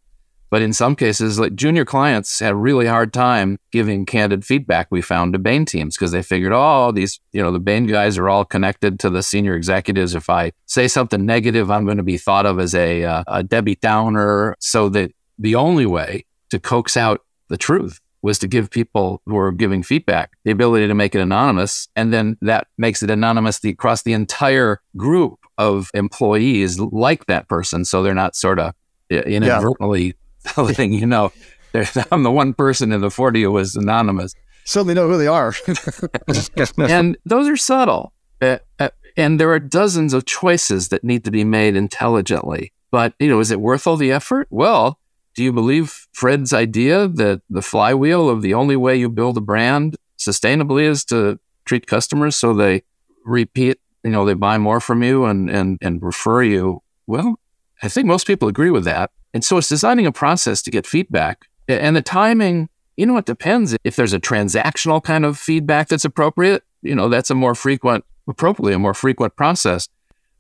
But 0.51 0.63
in 0.63 0.73
some 0.73 0.97
cases, 0.97 1.39
like 1.39 1.55
junior 1.55 1.85
clients 1.85 2.41
had 2.41 2.53
a 2.53 2.57
really 2.57 2.87
hard 2.87 3.13
time 3.13 3.59
giving 3.71 4.07
candid 4.07 4.47
feedback 4.47 4.89
we 4.91 5.03
found 5.03 5.35
to 5.35 5.39
Bain 5.39 5.67
teams 5.67 5.95
because 5.95 6.13
they 6.13 6.23
figured, 6.23 6.53
oh, 6.55 6.91
these, 6.91 7.21
you 7.33 7.43
know, 7.43 7.53
the 7.53 7.61
Bain 7.61 7.87
guys 7.87 8.17
are 8.17 8.31
all 8.31 8.47
connected 8.47 8.99
to 9.01 9.11
the 9.11 9.23
senior 9.23 9.55
executives. 9.55 10.15
If 10.15 10.31
I 10.31 10.53
say 10.65 10.89
something 10.89 11.27
negative, 11.27 11.71
I'm 11.71 11.85
going 11.85 11.99
to 11.99 12.03
be 12.03 12.17
thought 12.17 12.47
of 12.47 12.59
as 12.59 12.75
a, 12.75 13.05
uh, 13.05 13.25
a 13.27 13.43
Debbie 13.43 13.75
Downer. 13.75 14.57
So 14.59 14.89
that 14.89 15.13
the 15.39 15.55
only 15.55 15.85
way 15.85 16.25
to 16.49 16.59
coax 16.59 16.97
out 16.97 17.21
the 17.49 17.59
truth 17.59 18.01
was 18.23 18.39
to 18.41 18.49
give 18.49 18.71
people 18.71 19.23
who 19.27 19.37
are 19.37 19.53
giving 19.53 19.83
feedback 19.83 20.33
the 20.45 20.51
ability 20.51 20.87
to 20.89 20.95
make 20.95 21.15
it 21.15 21.21
anonymous. 21.21 21.89
And 21.95 22.13
then 22.13 22.37
that 22.41 22.67
makes 22.77 23.03
it 23.03 23.11
anonymous 23.11 23.61
the, 23.61 23.71
across 23.71 24.03
the 24.03 24.13
entire 24.13 24.81
group 24.97 25.39
of 25.57 25.91
employees 25.95 26.79
like 26.81 27.27
that 27.27 27.49
person. 27.49 27.85
So 27.85 28.03
they're 28.03 28.15
not 28.15 28.37
sort 28.37 28.59
of 28.59 28.75
inadvertently 29.11 30.07
yeah 30.07 30.13
telling 30.45 30.93
you 30.93 31.07
know 31.07 31.33
I'm 32.13 32.23
the 32.23 32.31
one 32.31 32.55
person 32.55 32.93
in 32.93 33.01
the 33.01 33.11
40 33.11 33.43
who 33.43 33.53
was 33.53 33.77
anonymous. 33.77 34.35
Suddenly 34.65 34.95
know 34.95 35.09
who 35.09 35.19
they 35.19 35.27
are. 35.27 35.55
and 36.79 37.17
those 37.25 37.49
are 37.49 37.57
subtle. 37.57 38.13
Uh, 38.41 38.59
uh, 38.79 38.91
and 39.17 39.39
there 39.39 39.51
are 39.51 39.59
dozens 39.59 40.15
of 40.15 40.25
choices 40.25 40.89
that 40.89 41.05
need 41.05 41.25
to 41.25 41.31
be 41.31 41.45
made 41.45 41.77
intelligently. 41.77 42.73
But, 42.91 43.15
you 43.19 43.29
know, 43.29 43.41
is 43.41 43.51
it 43.51 43.61
worth 43.61 43.87
all 43.87 43.97
the 43.97 44.13
effort? 44.13 44.47
Well, 44.51 44.99
do 45.39 45.45
you 45.45 45.53
believe 45.53 46.09
Fred's 46.13 46.53
idea 46.53 47.07
that 47.07 47.43
the 47.49 47.63
flywheel 47.63 48.29
of 48.29 48.43
the 48.43 48.55
only 48.55 48.75
way 48.75 48.97
you 48.97 49.09
build 49.09 49.37
a 49.37 49.41
brand 49.41 49.97
sustainably 50.19 50.83
is 50.83 51.05
to 51.05 51.39
treat 51.65 51.87
customers 51.87 52.35
so 52.35 52.53
they 52.53 52.83
repeat, 53.25 53.79
you 54.03 54.11
know, 54.11 54.25
they 54.25 54.35
buy 54.35 54.59
more 54.59 54.81
from 54.81 55.05
you 55.05 55.27
and, 55.27 55.49
and, 55.49 55.79
and 55.81 56.03
refer 56.03 56.43
you? 56.43 56.83
Well, 57.07 57.39
I 57.81 57.89
think 57.89 58.09
most 58.09 58.27
people 58.27 58.49
agree 58.49 58.73
with 58.73 58.85
that. 58.87 59.13
And 59.33 59.45
so 59.45 59.59
it's 59.59 59.69
designing 59.69 60.07
a 60.07 60.11
process 60.11 60.61
to 60.63 60.73
get 60.73 60.89
feedback. 60.89 61.47
And 61.69 61.95
the 61.95 62.03
timing, 62.03 62.69
you 62.97 63.07
know, 63.07 63.17
it 63.17 63.25
depends. 63.25 63.77
If 63.85 63.95
there's 63.95 64.13
a 64.13 64.19
transactional 64.19 65.01
kind 65.01 65.25
of 65.25 65.39
feedback 65.39 65.87
that's 65.87 66.05
appropriate, 66.05 66.65
you 66.83 66.97
know, 66.97 67.09
that's 67.09 67.31
a 67.31 67.37
more 67.37 67.55
frequent, 67.55 68.05
appropriately 68.27 68.73
a 68.73 68.79
more 68.81 68.93
frequent 68.93 69.37
process. 69.37 69.89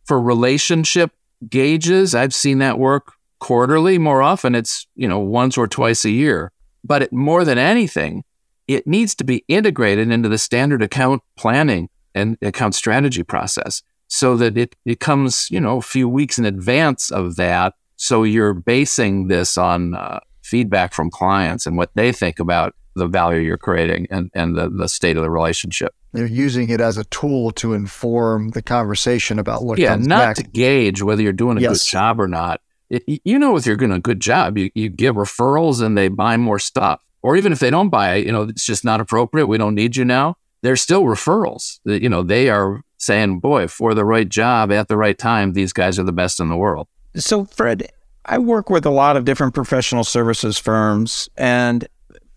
For 0.06 0.20
relationship 0.20 1.12
gauges, 1.48 2.16
I've 2.16 2.34
seen 2.34 2.58
that 2.58 2.80
work 2.80 3.12
quarterly. 3.38 3.98
More 3.98 4.22
often, 4.22 4.55
it's, 4.55 4.87
you 4.94 5.09
know, 5.09 5.18
once 5.18 5.57
or 5.57 5.66
twice 5.66 6.05
a 6.05 6.11
year. 6.11 6.53
But 6.85 7.03
it, 7.03 7.12
more 7.12 7.44
than 7.44 7.59
anything, 7.59 8.24
it 8.66 8.87
needs 8.87 9.14
to 9.16 9.24
be 9.24 9.44
integrated 9.48 10.11
into 10.11 10.29
the 10.29 10.38
standard 10.38 10.83
account 10.83 11.22
planning 11.37 11.88
and 12.14 12.37
account 12.42 12.74
strategy 12.74 13.22
process 13.22 13.83
so 14.07 14.37
that 14.37 14.57
it, 14.57 14.77
it 14.85 15.01
comes, 15.01 15.51
you 15.51 15.61
know, 15.61 15.79
a 15.79 15.83
few 15.83 16.09
weeks 16.09 16.38
in 16.38 16.44
advance 16.44 17.11
of 17.11 17.37
that 17.37 17.74
so 17.98 18.22
you're 18.22 18.55
basing 18.55 19.27
this 19.27 19.59
on 19.59 19.94
uh, 19.94 20.20
feedback 20.42 20.94
from 20.94 21.11
clients 21.11 21.66
and 21.66 21.77
what 21.77 21.90
they 21.94 22.12
think 22.12 22.38
about 22.38 22.74
the 22.94 23.09
value 23.09 23.40
you're 23.40 23.59
creating 23.59 24.07
and, 24.11 24.31
and 24.35 24.57
the, 24.57 24.70
the 24.70 24.88
state 24.88 25.16
of 25.16 25.22
the 25.24 25.31
relationship. 25.31 25.94
You're 26.14 26.27
using 26.27 26.70
it 26.70 26.81
as 26.81 26.96
a 26.96 27.05
tool 27.05 27.51
to 27.53 27.74
inform 27.74 28.51
the 28.51 28.62
conversation 28.62 29.38
about 29.38 29.64
what 29.64 29.79
yeah, 29.79 29.96
not 29.96 30.09
back. 30.09 30.37
to 30.37 30.42
gauge 30.44 31.03
whether 31.03 31.22
you're 31.22 31.33
doing 31.33 31.59
a 31.59 31.61
yes. 31.61 31.85
good 31.85 31.90
job 31.90 32.20
or 32.20 32.29
not. 32.29 32.61
You 32.90 33.38
know, 33.38 33.57
if 33.57 33.66
you're 33.66 33.77
doing 33.77 33.92
a 33.92 34.01
good 34.01 34.20
job, 34.20 34.57
you, 34.57 34.70
you 34.74 34.88
give 34.88 35.16
referrals 35.16 35.83
and 35.83 35.96
they 35.96 36.09
buy 36.09 36.37
more 36.37 36.59
stuff. 36.59 37.05
Or 37.20 37.37
even 37.37 37.53
if 37.53 37.59
they 37.59 37.70
don't 37.70 37.90
buy 37.90 38.16
you 38.16 38.33
know, 38.33 38.42
it's 38.42 38.64
just 38.64 38.85
not 38.85 39.01
appropriate. 39.01 39.46
We 39.46 39.59
don't 39.59 39.74
need 39.74 39.96
you 39.96 40.05
now. 40.05 40.37
There's 40.62 40.81
still 40.81 41.03
referrals. 41.03 41.81
You 41.85 42.09
know, 42.09 42.22
they 42.22 42.48
are 42.48 42.83
saying, 42.96 43.40
boy, 43.40 43.68
for 43.68 43.94
the 43.94 44.05
right 44.05 44.29
job 44.29 44.72
at 44.72 44.88
the 44.88 44.96
right 44.96 45.18
time, 45.18 45.53
these 45.53 45.72
guys 45.72 45.98
are 45.98 46.05
the 46.05 46.12
best 46.12 46.40
in 46.40 46.48
the 46.48 46.57
world. 46.57 46.88
So, 47.16 47.44
Fred, 47.44 47.90
I 48.24 48.38
work 48.38 48.70
with 48.70 48.85
a 48.85 48.90
lot 48.90 49.16
of 49.16 49.24
different 49.24 49.55
professional 49.55 50.05
services 50.05 50.59
firms, 50.59 51.29
and 51.37 51.87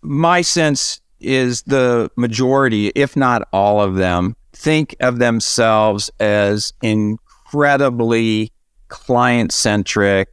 my 0.02 0.40
sense 0.42 1.00
is 1.20 1.62
the 1.62 2.10
majority, 2.16 2.88
if 2.94 3.16
not 3.16 3.48
all 3.52 3.80
of 3.80 3.96
them, 3.96 4.36
think 4.52 4.96
of 5.00 5.18
themselves 5.18 6.10
as 6.20 6.72
incredibly 6.82 8.52
client 8.88 9.52
centric 9.52 10.28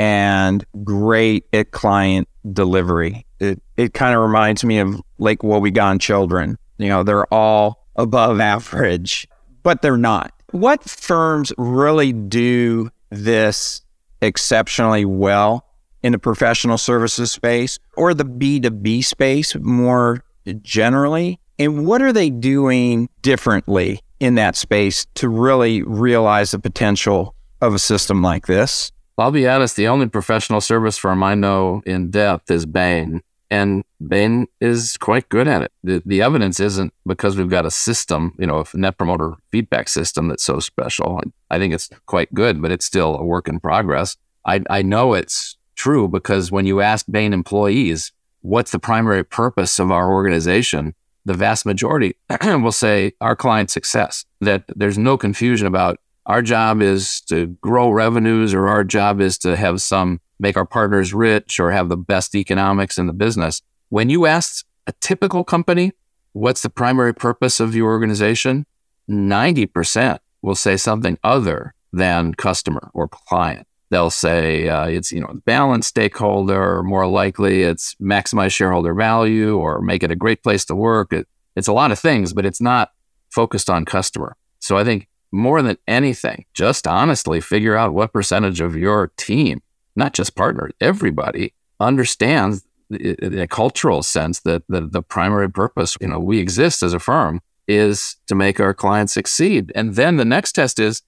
and 0.00 0.64
great 0.82 1.44
at 1.52 1.72
client 1.72 2.26
delivery. 2.54 3.26
It, 3.38 3.62
it 3.76 3.92
kind 3.92 4.14
of 4.14 4.22
reminds 4.22 4.64
me 4.64 4.78
of 4.78 4.98
Lake 5.18 5.40
Wobegon 5.40 6.00
children. 6.00 6.56
You 6.78 6.88
know, 6.88 7.02
they're 7.02 7.26
all 7.26 7.86
above 7.96 8.40
average, 8.40 9.28
but 9.62 9.82
they're 9.82 9.98
not. 9.98 10.32
What 10.52 10.82
firms 10.88 11.52
really 11.58 12.14
do 12.14 12.88
this 13.10 13.82
exceptionally 14.22 15.04
well 15.04 15.66
in 16.02 16.12
the 16.12 16.18
professional 16.18 16.78
services 16.78 17.30
space 17.30 17.78
or 17.94 18.14
the 18.14 18.24
B2B 18.24 19.04
space 19.04 19.54
more 19.56 20.24
generally? 20.62 21.38
And 21.58 21.86
what 21.86 22.00
are 22.00 22.12
they 22.12 22.30
doing 22.30 23.10
differently 23.20 24.00
in 24.18 24.36
that 24.36 24.56
space 24.56 25.06
to 25.16 25.28
really 25.28 25.82
realize 25.82 26.52
the 26.52 26.58
potential 26.58 27.34
of 27.60 27.74
a 27.74 27.78
system 27.78 28.22
like 28.22 28.46
this? 28.46 28.90
I'll 29.20 29.30
be 29.30 29.46
honest, 29.46 29.76
the 29.76 29.88
only 29.88 30.08
professional 30.08 30.60
service 30.60 30.96
firm 30.96 31.22
I 31.22 31.34
know 31.34 31.82
in 31.84 32.10
depth 32.10 32.50
is 32.50 32.66
Bain. 32.66 33.22
And 33.50 33.84
Bain 34.06 34.46
is 34.60 34.96
quite 34.96 35.28
good 35.28 35.48
at 35.48 35.62
it. 35.62 35.72
The, 35.82 36.02
the 36.06 36.22
evidence 36.22 36.60
isn't 36.60 36.94
because 37.04 37.36
we've 37.36 37.50
got 37.50 37.66
a 37.66 37.70
system, 37.70 38.34
you 38.38 38.46
know, 38.46 38.64
a 38.72 38.76
net 38.76 38.96
promoter 38.96 39.34
feedback 39.50 39.88
system 39.88 40.28
that's 40.28 40.44
so 40.44 40.60
special. 40.60 41.20
I 41.50 41.58
think 41.58 41.74
it's 41.74 41.90
quite 42.06 42.32
good, 42.32 42.62
but 42.62 42.70
it's 42.70 42.86
still 42.86 43.16
a 43.16 43.24
work 43.24 43.48
in 43.48 43.58
progress. 43.58 44.16
I, 44.46 44.62
I 44.70 44.82
know 44.82 45.14
it's 45.14 45.56
true 45.74 46.06
because 46.06 46.52
when 46.52 46.64
you 46.64 46.80
ask 46.80 47.06
Bain 47.10 47.32
employees, 47.32 48.12
what's 48.42 48.70
the 48.70 48.78
primary 48.78 49.24
purpose 49.24 49.78
of 49.78 49.90
our 49.90 50.12
organization? 50.12 50.94
The 51.24 51.34
vast 51.34 51.66
majority 51.66 52.16
will 52.42 52.72
say 52.72 53.12
our 53.20 53.36
client 53.36 53.70
success, 53.70 54.24
that 54.40 54.64
there's 54.74 54.96
no 54.96 55.18
confusion 55.18 55.66
about 55.66 55.98
our 56.30 56.42
job 56.42 56.80
is 56.80 57.22
to 57.22 57.46
grow 57.60 57.90
revenues 57.90 58.54
or 58.54 58.68
our 58.68 58.84
job 58.84 59.20
is 59.20 59.36
to 59.36 59.56
have 59.56 59.82
some 59.82 60.20
make 60.38 60.56
our 60.56 60.64
partners 60.64 61.12
rich 61.12 61.58
or 61.58 61.72
have 61.72 61.88
the 61.88 61.96
best 61.96 62.36
economics 62.36 62.98
in 62.98 63.08
the 63.08 63.12
business. 63.12 63.62
When 63.88 64.10
you 64.10 64.26
ask 64.26 64.64
a 64.86 64.92
typical 65.00 65.42
company, 65.42 65.90
what's 66.32 66.62
the 66.62 66.70
primary 66.70 67.12
purpose 67.12 67.58
of 67.58 67.74
your 67.74 67.90
organization? 67.90 68.64
90% 69.10 70.20
will 70.40 70.54
say 70.54 70.76
something 70.76 71.18
other 71.24 71.74
than 71.92 72.34
customer 72.34 72.92
or 72.94 73.08
client. 73.08 73.66
They'll 73.90 74.08
say 74.08 74.68
uh, 74.68 74.86
it's 74.86 75.10
you 75.10 75.20
know 75.20 75.40
balance 75.44 75.88
stakeholder, 75.88 76.76
or 76.76 76.84
more 76.84 77.08
likely 77.08 77.64
it's 77.64 77.96
maximize 77.96 78.52
shareholder 78.52 78.94
value 78.94 79.58
or 79.58 79.82
make 79.82 80.04
it 80.04 80.12
a 80.12 80.16
great 80.16 80.44
place 80.44 80.64
to 80.66 80.76
work. 80.76 81.12
It, 81.12 81.26
it's 81.56 81.66
a 81.66 81.72
lot 81.72 81.90
of 81.90 81.98
things, 81.98 82.32
but 82.32 82.46
it's 82.46 82.60
not 82.60 82.92
focused 83.30 83.68
on 83.68 83.84
customer. 83.84 84.36
So 84.60 84.78
I 84.78 84.84
think 84.84 85.08
more 85.32 85.62
than 85.62 85.78
anything, 85.86 86.44
just 86.54 86.86
honestly 86.86 87.40
figure 87.40 87.76
out 87.76 87.94
what 87.94 88.12
percentage 88.12 88.60
of 88.60 88.76
your 88.76 89.12
team 89.16 89.62
not 89.96 90.14
just 90.14 90.34
partners, 90.34 90.72
everybody 90.80 91.54
understands 91.78 92.64
in 92.90 93.38
a 93.38 93.46
cultural 93.46 94.02
sense 94.02 94.40
that 94.40 94.62
the, 94.68 94.80
the 94.80 95.02
primary 95.02 95.48
purpose, 95.48 95.96
you 96.00 96.08
know, 96.08 96.18
we 96.18 96.38
exist 96.38 96.82
as 96.82 96.92
a 96.92 96.98
firm 96.98 97.40
is 97.68 98.16
to 98.26 98.34
make 98.34 98.58
our 98.58 98.74
clients 98.74 99.12
succeed. 99.12 99.70
And 99.76 99.94
then 99.94 100.16
the 100.16 100.24
next 100.24 100.52
test 100.52 100.80
is, 100.80 101.02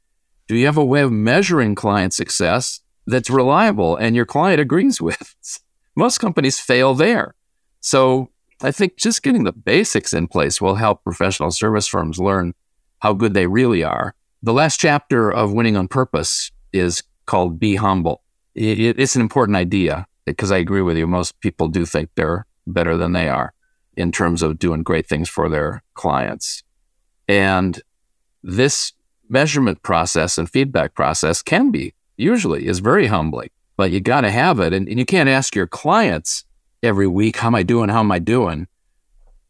do 0.47 0.57
you 0.57 0.67
have 0.67 0.77
a 0.77 0.85
way 0.85 1.01
of 1.01 1.11
measuring 1.11 1.75
client 1.75 2.13
success 2.13 2.81
that's 3.07 3.31
reliable 3.31 3.97
and 3.97 4.15
your 4.15 4.27
client 4.27 4.61
agrees 4.61 5.01
with? 5.01 5.35
Most 5.97 6.19
companies 6.19 6.61
fail 6.61 6.95
there. 6.95 7.35
So 7.81 8.31
I 8.63 8.71
think 8.71 8.97
just 8.97 9.23
getting 9.23 9.43
the 9.43 9.53
basics 9.53 10.13
in 10.13 10.29
place 10.29 10.61
will 10.61 10.77
help 10.77 11.03
professional 11.03 11.51
service 11.51 11.89
firms 11.89 12.19
learn 12.19 12.55
how 13.03 13.13
good 13.13 13.35
they 13.35 13.47
really 13.47 13.85
are. 13.85 14.15
The 14.43 14.53
last 14.53 14.81
chapter 14.81 15.31
of 15.31 15.53
Winning 15.53 15.77
on 15.77 15.87
Purpose 15.87 16.51
is 16.73 17.03
called 17.27 17.61
Be 17.61 17.77
Humble 17.77 18.23
it, 18.55 18.99
it's 18.99 19.17
an 19.17 19.23
important 19.23 19.57
idea 19.57 20.07
because 20.25 20.53
I 20.53 20.59
agree 20.59 20.83
with 20.83 20.97
you. 20.97 21.07
Most 21.07 21.41
people 21.41 21.69
do 21.69 21.85
think 21.85 22.11
they're 22.15 22.47
better 22.67 22.97
than 22.97 23.13
they 23.13 23.29
are 23.29 23.55
in 23.97 24.13
terms 24.13 24.43
of 24.43 24.59
doing 24.59 24.83
great 24.83 25.07
things 25.07 25.29
for 25.29 25.49
their 25.49 25.83
clients. 25.95 26.63
And 27.29 27.81
this 28.43 28.93
measurement 29.29 29.83
process 29.83 30.39
and 30.39 30.49
feedback 30.49 30.95
process 30.95 31.43
can 31.43 31.71
be 31.71 31.95
usually 32.17 32.67
is 32.67 32.79
very 32.81 33.07
humbling, 33.07 33.51
but 33.77 33.91
you 33.91 34.01
got 34.01 34.23
to 34.23 34.31
have 34.31 34.61
it. 34.61 34.73
And, 34.73 34.89
and 34.89 34.99
you 34.99 35.07
can't 35.07 35.29
ask 35.29 35.55
your 35.55 35.67
clients 35.67 36.45
every 36.83 37.07
week, 37.07 37.39
how 37.39 37.49
am 37.49 37.55
I 37.55 37.63
doing? 37.63 37.89
How 37.89 38.01
am 38.01 38.13
I 38.13 38.19
doing? 38.19 38.69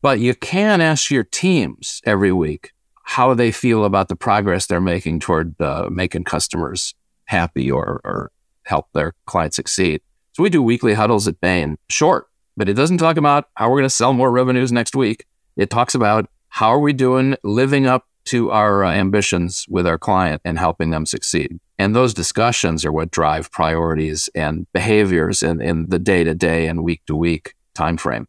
But 0.00 0.20
you 0.20 0.34
can 0.34 0.80
ask 0.80 1.10
your 1.10 1.24
teams 1.24 2.00
every 2.04 2.32
week 2.32 2.72
how 3.04 3.34
they 3.34 3.50
feel 3.50 3.84
about 3.84 4.08
the 4.08 4.16
progress 4.16 4.66
they're 4.66 4.80
making 4.80 5.20
toward 5.20 5.60
uh, 5.60 5.88
making 5.90 6.24
customers 6.24 6.94
happy 7.24 7.70
or, 7.70 8.00
or 8.04 8.30
help 8.64 8.86
their 8.92 9.12
clients 9.26 9.56
succeed. 9.56 10.00
So 10.32 10.42
we 10.42 10.50
do 10.50 10.62
weekly 10.62 10.94
huddles 10.94 11.28
at 11.28 11.40
Bain, 11.40 11.76
short, 11.88 12.28
but 12.56 12.68
it 12.68 12.74
doesn't 12.74 12.98
talk 12.98 13.16
about 13.16 13.48
how 13.54 13.68
we're 13.68 13.78
going 13.78 13.84
to 13.84 13.90
sell 13.90 14.12
more 14.12 14.30
revenues 14.30 14.72
next 14.72 14.94
week. 14.94 15.26
It 15.56 15.68
talks 15.68 15.94
about 15.94 16.28
how 16.48 16.68
are 16.68 16.80
we 16.80 16.92
doing 16.92 17.36
living 17.42 17.86
up 17.86 18.06
to 18.24 18.50
our 18.50 18.84
uh, 18.84 18.92
ambitions 18.92 19.66
with 19.68 19.86
our 19.86 19.98
client 19.98 20.40
and 20.44 20.58
helping 20.58 20.90
them 20.90 21.06
succeed. 21.06 21.58
And 21.78 21.96
those 21.96 22.14
discussions 22.14 22.84
are 22.84 22.92
what 22.92 23.10
drive 23.10 23.50
priorities 23.50 24.28
and 24.34 24.66
behaviors 24.72 25.42
in, 25.42 25.60
in 25.60 25.88
the 25.88 25.98
day 25.98 26.22
to 26.24 26.34
day 26.34 26.66
and 26.66 26.84
week 26.84 27.02
to 27.06 27.16
week 27.16 27.54
time 27.74 27.96
frame. 27.96 28.28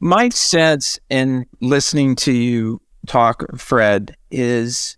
My 0.00 0.28
sense 0.30 0.98
in 1.08 1.46
listening 1.60 2.16
to 2.16 2.32
you 2.32 2.80
talk, 3.06 3.44
Fred, 3.56 4.16
is 4.30 4.96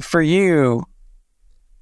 for 0.00 0.22
you, 0.22 0.84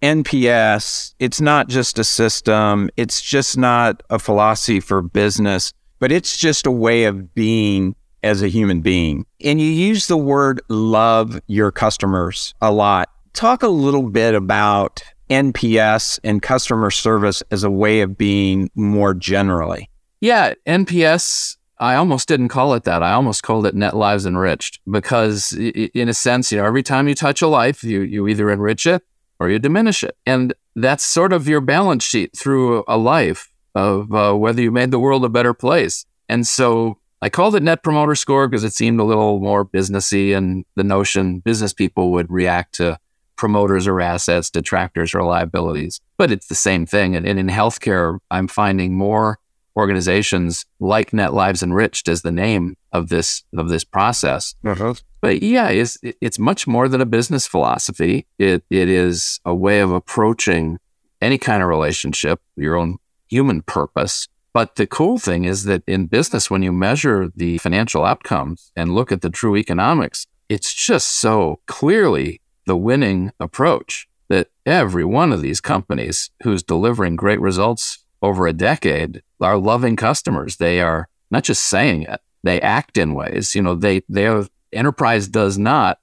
NPS, 0.03 1.14
it's 1.18 1.40
not 1.40 1.68
just 1.68 1.98
a 1.98 2.05
system, 2.05 2.88
it's 2.96 3.20
just 3.20 3.59
not 3.59 4.03
a 4.09 4.18
philosophy 4.18 4.81
for 4.81 5.03
business, 5.03 5.72
but 5.98 6.11
it's 6.11 6.37
just 6.38 6.66
a 6.66 6.70
way 6.70 7.05
of 7.05 7.35
being 7.35 7.94
as 8.22 8.42
a 8.42 8.48
human 8.48 8.81
being. 8.81 9.26
And 9.44 9.61
you 9.61 9.68
use 9.68 10.07
the 10.07 10.16
word 10.16 10.61
love 10.68 11.40
your 11.46 11.70
customers 11.70 12.55
a 12.61 12.72
lot. 12.72 13.11
Talk 13.33 13.62
a 13.62 13.68
little 13.68 14.09
bit 14.09 14.35
about 14.35 15.03
NPS 15.29 16.18
and 16.24 16.42
customer 16.42 16.90
service 16.90 17.42
as 17.50 17.62
a 17.62 17.70
way 17.70 18.00
of 18.00 18.18
being 18.18 18.70
more 18.74 19.14
generally. 19.14 19.88
Yeah, 20.20 20.55
NPS 20.66 21.57
I 21.80 21.94
almost 21.94 22.28
didn't 22.28 22.48
call 22.48 22.74
it 22.74 22.84
that. 22.84 23.02
I 23.02 23.12
almost 23.12 23.42
called 23.42 23.66
it 23.66 23.74
net 23.74 23.96
lives 23.96 24.26
enriched 24.26 24.80
because 24.88 25.52
in 25.54 26.10
a 26.10 26.14
sense, 26.14 26.52
you 26.52 26.58
know, 26.58 26.66
every 26.66 26.82
time 26.82 27.08
you 27.08 27.14
touch 27.14 27.40
a 27.40 27.48
life, 27.48 27.82
you 27.82 28.02
you 28.02 28.28
either 28.28 28.50
enrich 28.50 28.84
it 28.86 29.02
or 29.38 29.48
you 29.48 29.58
diminish 29.58 30.04
it. 30.04 30.16
And 30.26 30.52
that's 30.76 31.02
sort 31.02 31.32
of 31.32 31.48
your 31.48 31.62
balance 31.62 32.04
sheet 32.04 32.36
through 32.36 32.84
a 32.86 32.98
life 32.98 33.50
of 33.74 34.12
uh, 34.12 34.34
whether 34.34 34.60
you 34.60 34.70
made 34.70 34.90
the 34.90 35.00
world 35.00 35.24
a 35.24 35.30
better 35.30 35.54
place. 35.54 36.04
And 36.28 36.46
so 36.46 36.98
I 37.22 37.30
called 37.30 37.56
it 37.56 37.62
Net 37.62 37.82
Promoter 37.82 38.14
Score 38.14 38.46
because 38.46 38.64
it 38.64 38.74
seemed 38.74 39.00
a 39.00 39.04
little 39.04 39.40
more 39.40 39.64
businessy, 39.64 40.36
and 40.36 40.64
the 40.74 40.84
notion 40.84 41.40
business 41.40 41.72
people 41.72 42.12
would 42.12 42.30
react 42.30 42.74
to 42.76 42.98
promoters 43.36 43.86
or 43.86 44.00
assets, 44.00 44.50
detractors 44.50 45.14
or 45.14 45.22
liabilities. 45.22 46.00
But 46.18 46.30
it's 46.30 46.48
the 46.48 46.54
same 46.54 46.84
thing. 46.84 47.16
And, 47.16 47.26
and 47.26 47.38
in 47.38 47.48
healthcare, 47.48 48.18
I'm 48.30 48.48
finding 48.48 48.94
more 48.94 49.38
organizations 49.76 50.64
like 50.78 51.12
Net 51.12 51.33
Lives 51.33 51.62
Enriched 51.62 52.09
as 52.09 52.22
the 52.22 52.33
name 52.33 52.76
of 52.92 53.09
this 53.09 53.44
of 53.56 53.68
this 53.68 53.85
process. 53.85 54.54
Uh-huh. 54.64 54.94
But 55.20 55.42
yeah, 55.42 55.68
it's 55.68 55.98
it's 56.02 56.38
much 56.38 56.66
more 56.66 56.88
than 56.88 57.00
a 57.00 57.06
business 57.06 57.46
philosophy. 57.46 58.26
It 58.38 58.64
it 58.70 58.88
is 58.88 59.40
a 59.44 59.54
way 59.54 59.80
of 59.80 59.92
approaching 59.92 60.78
any 61.20 61.38
kind 61.38 61.62
of 61.62 61.68
relationship, 61.68 62.40
your 62.56 62.76
own 62.76 62.98
human 63.28 63.62
purpose. 63.62 64.28
But 64.52 64.76
the 64.76 64.87
cool 64.87 65.18
thing 65.18 65.44
is 65.44 65.64
that 65.64 65.83
in 65.87 66.06
business, 66.06 66.50
when 66.50 66.62
you 66.62 66.72
measure 66.72 67.30
the 67.37 67.59
financial 67.59 68.04
outcomes 68.04 68.72
and 68.74 68.94
look 68.94 69.12
at 69.12 69.22
the 69.22 69.30
true 69.30 69.56
economics, 69.56 70.26
it's 70.48 70.74
just 70.74 71.09
so 71.09 71.61
clearly 71.66 72.40
the 72.66 72.76
winning 72.76 73.30
approach 73.38 74.09
that 74.28 74.48
every 74.66 75.04
one 75.04 75.33
of 75.33 75.42
these 75.42 75.61
companies 75.61 76.30
who's 76.42 76.62
delivering 76.62 77.16
great 77.16 77.40
results 77.40 78.04
over 78.22 78.46
a 78.46 78.52
decade 78.52 79.22
are 79.40 79.56
loving 79.56 79.96
customers. 79.96 80.56
They 80.56 80.80
are 80.80 81.09
not 81.30 81.44
just 81.44 81.64
saying 81.64 82.02
it, 82.02 82.20
they 82.42 82.61
act 82.61 82.98
in 82.98 83.14
ways. 83.14 83.54
You 83.54 83.62
know, 83.62 83.74
they 83.74 84.02
their 84.09 84.46
enterprise 84.72 85.28
does 85.28 85.59
not 85.59 85.98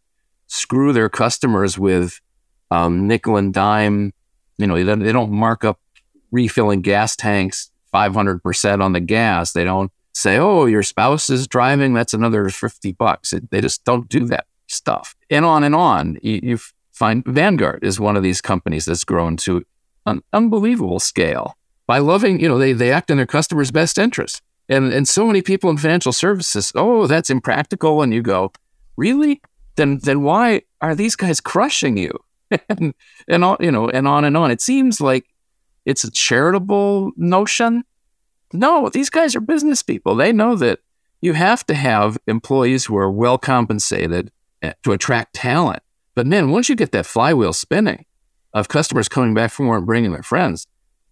screw 0.48 0.94
their 0.94 1.10
customers 1.10 1.78
with 1.78 2.20
um, 2.72 3.08
nickel 3.08 3.38
and 3.38 3.54
dime. 3.54 4.14
You 4.58 4.68
know, 4.68 4.84
they 4.84 5.12
don't, 5.12 5.32
mark 5.32 5.64
up 5.64 5.80
refilling 6.32 6.82
gas 6.82 7.16
tanks 7.16 7.72
500% 7.94 8.84
on 8.84 8.94
the 8.94 9.00
gas. 9.00 9.52
They 9.52 9.64
don't 9.64 9.92
say, 10.14 10.38
oh, 10.38 10.66
your 10.66 10.84
spouse 10.84 11.30
is 11.30 11.48
driving. 11.48 11.94
That's 11.94 12.14
another 12.14 12.50
50 12.50 12.92
bucks. 12.94 13.34
It, 13.34 13.52
they 13.52 13.62
just 13.62 13.86
don't 13.86 14.10
do 14.10 14.26
that 14.26 14.48
stuff. 14.68 15.16
And 15.30 15.46
on 15.46 15.64
and 15.64 15.76
on. 15.76 16.18
You, 16.22 16.40
you 16.42 16.60
find 16.92 17.24
Vanguard 17.26 17.84
is 17.84 18.00
one 18.00 18.18
of 18.18 18.24
these 18.24 18.42
companies 18.42 18.86
that's 18.86 19.04
grown 19.04 19.38
to 19.38 19.64
an 20.06 20.24
unbelievable 20.34 21.00
scale 21.00 21.56
by 21.88 22.00
loving, 22.00 22.40
you 22.40 22.48
know, 22.48 22.58
they, 22.58 22.74
they 22.74 22.92
act 22.92 23.10
in 23.10 23.18
their 23.18 23.26
customers' 23.26 23.72
best 23.72 23.98
interest. 23.98 24.42
And, 24.70 24.92
and 24.92 25.08
so 25.08 25.26
many 25.26 25.42
people 25.42 25.70
in 25.70 25.78
financial 25.78 26.12
services, 26.12 26.72
oh, 26.76 27.08
that's 27.08 27.30
impractical. 27.30 28.02
And 28.02 28.14
you 28.14 28.22
go, 28.22 28.52
really? 28.98 29.42
Then, 29.78 30.00
then 30.04 30.22
why 30.24 30.64
are 30.82 30.94
these 30.94 31.16
guys 31.16 31.40
crushing 31.40 31.98
you? 31.98 32.12
and, 32.70 32.94
and 33.28 33.44
on, 33.44 33.58
you 33.60 33.72
know, 33.72 33.90
and 33.90 34.08
on 34.08 34.26
and 34.26 34.36
on. 34.36 34.52
It 34.52 34.62
seems 34.62 35.00
like 35.00 35.26
it's 35.86 36.04
a 36.04 36.12
charitable 36.12 37.12
notion. 37.16 37.84
No, 38.54 38.90
these 38.90 39.10
guys 39.10 39.36
are 39.36 39.42
business 39.42 39.82
people. 39.82 40.16
They 40.16 40.34
know 40.34 40.56
that 40.56 40.80
you 41.22 41.34
have 41.34 41.66
to 41.68 41.74
have 41.74 42.18
employees 42.28 42.86
who 42.86 42.98
are 42.98 43.12
well 43.12 43.38
compensated 43.38 44.32
eh, 44.62 44.74
to 44.84 44.92
attract 44.92 45.34
talent. 45.36 45.82
But 46.16 46.28
man, 46.28 46.52
once 46.52 46.70
you 46.70 46.76
get 46.76 46.92
that 46.92 47.06
flywheel 47.06 47.54
spinning 47.54 48.06
of 48.54 48.70
customers 48.70 49.08
coming 49.08 49.34
back 49.34 49.52
for 49.52 49.64
more 49.64 49.78
and 49.78 49.86
bringing 49.86 50.12
their 50.12 50.24
friends, 50.24 50.68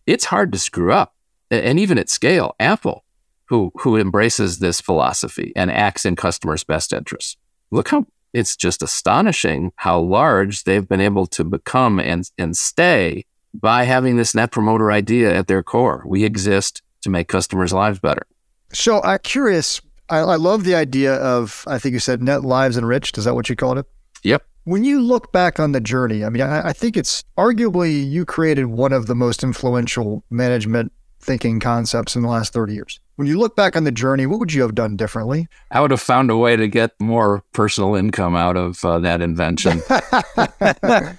it's 0.06 0.26
hard 0.26 0.52
to 0.54 0.60
screw 0.60 0.91
up. 0.91 1.13
And 1.52 1.80
even 1.80 1.98
at 1.98 2.10
scale, 2.10 2.56
Apple, 2.60 3.06
who 3.46 3.72
who 3.76 3.98
embraces 3.98 4.60
this 4.60 4.82
philosophy 4.82 5.54
and 5.56 5.72
acts 5.72 6.06
in 6.06 6.15
customers' 6.15 6.63
best 6.63 6.91
interests. 6.91 7.38
Look 7.72 7.89
how 7.89 8.06
it's 8.34 8.56
just 8.56 8.84
astonishing 8.84 9.72
how 9.78 10.00
large 10.00 10.63
they've 10.63 10.88
been 10.88 11.00
able 11.00 11.26
to 11.28 11.44
become 11.44 12.00
and, 12.00 12.30
and 12.38 12.58
stay 12.58 13.24
by 13.54 13.84
having 13.84 14.18
this 14.18 14.36
net 14.36 14.52
promoter 14.52 14.91
idea 14.91 15.34
at 15.34 15.48
their 15.48 15.63
core. 15.63 16.04
We 16.06 16.26
exist 16.26 16.82
to 17.02 17.10
make 17.10 17.30
customers' 17.30 17.72
lives 17.72 18.00
better. 18.00 18.26
So 18.74 19.02
I'm 19.04 19.20
curious. 19.20 19.80
I, 20.10 20.18
I 20.18 20.36
love 20.36 20.65
the 20.65 20.76
idea 20.76 21.13
of, 21.15 21.63
I 21.65 21.80
think 21.80 21.94
you 21.94 22.00
said 22.00 22.22
net 22.22 22.44
lives 22.44 22.78
enriched. 22.78 23.18
Is 23.18 23.24
that 23.24 23.36
what 23.36 23.48
you 23.48 23.56
called 23.56 23.78
it? 23.78 23.86
Yep. 24.24 24.44
When 24.65 24.84
you 24.84 24.99
look 24.99 25.32
back 25.32 25.60
on 25.60 25.73
the 25.73 25.80
journey, 25.80 26.25
I 26.25 26.30
mean, 26.30 26.41
I, 26.41 26.69
I 26.69 26.73
think 26.73 26.97
it's 26.97 27.23
arguably 27.38 28.10
you 28.10 28.25
created 28.25 28.65
one 28.65 28.93
of 28.93 29.06
the 29.06 29.13
most 29.13 29.43
influential 29.43 30.23
management 30.32 30.91
thinking 31.19 31.60
concepts 31.60 32.15
in 32.15 32.23
the 32.23 32.28
last 32.28 32.51
30 32.51 32.73
years. 32.73 32.99
When 33.15 33.28
you 33.28 33.38
look 33.38 33.56
back 33.56 33.75
on 33.75 33.84
the 33.84 33.91
journey, 33.91 34.25
what 34.25 34.39
would 34.39 34.54
you 34.54 34.63
have 34.63 34.73
done 34.73 34.95
differently? 34.95 35.47
I 35.69 35.82
would 35.82 35.91
have 35.91 36.01
found 36.01 36.32
a 36.32 36.38
way 36.38 36.56
to 36.56 36.67
get 36.67 36.99
more 36.99 37.43
personal 37.54 37.93
income 37.93 38.36
out 38.36 38.58
of 38.58 38.84
uh, 38.84 38.97
that 38.99 39.21
invention. 39.21 39.84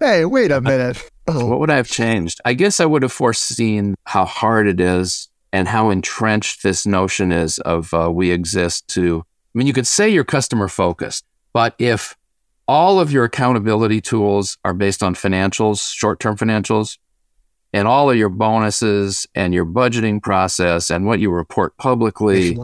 hey, 0.00 0.24
wait 0.24 0.50
a 0.50 0.62
minute. 0.62 1.06
Oh. 1.26 1.46
What 1.46 1.60
would 1.60 1.70
I 1.70 1.76
have 1.76 1.86
changed? 1.86 2.40
I 2.46 2.54
guess 2.54 2.80
I 2.80 2.86
would 2.86 3.02
have 3.02 3.12
foreseen 3.12 3.94
how 4.04 4.24
hard 4.24 4.66
it 4.66 4.80
is 4.80 5.28
and 5.52 5.68
how 5.68 5.90
entrenched 5.90 6.62
this 6.62 6.86
notion 6.86 7.30
is 7.30 7.58
of 7.58 7.92
uh, 7.92 8.10
we 8.10 8.30
exist 8.30 8.88
to. 8.88 9.26
I 9.54 9.58
mean, 9.58 9.66
you 9.66 9.74
could 9.74 9.86
say 9.86 10.08
you're 10.08 10.24
customer 10.24 10.66
focused, 10.66 11.26
but 11.52 11.74
if 11.78 12.16
all 12.70 13.00
of 13.00 13.10
your 13.10 13.24
accountability 13.24 14.00
tools 14.00 14.56
are 14.64 14.72
based 14.72 15.02
on 15.02 15.12
financials, 15.12 15.92
short 15.92 16.20
term 16.20 16.36
financials, 16.36 16.98
and 17.72 17.88
all 17.88 18.08
of 18.08 18.16
your 18.16 18.28
bonuses 18.28 19.26
and 19.34 19.52
your 19.52 19.66
budgeting 19.66 20.22
process 20.22 20.88
and 20.88 21.04
what 21.04 21.18
you 21.18 21.32
report 21.32 21.76
publicly, 21.78 22.56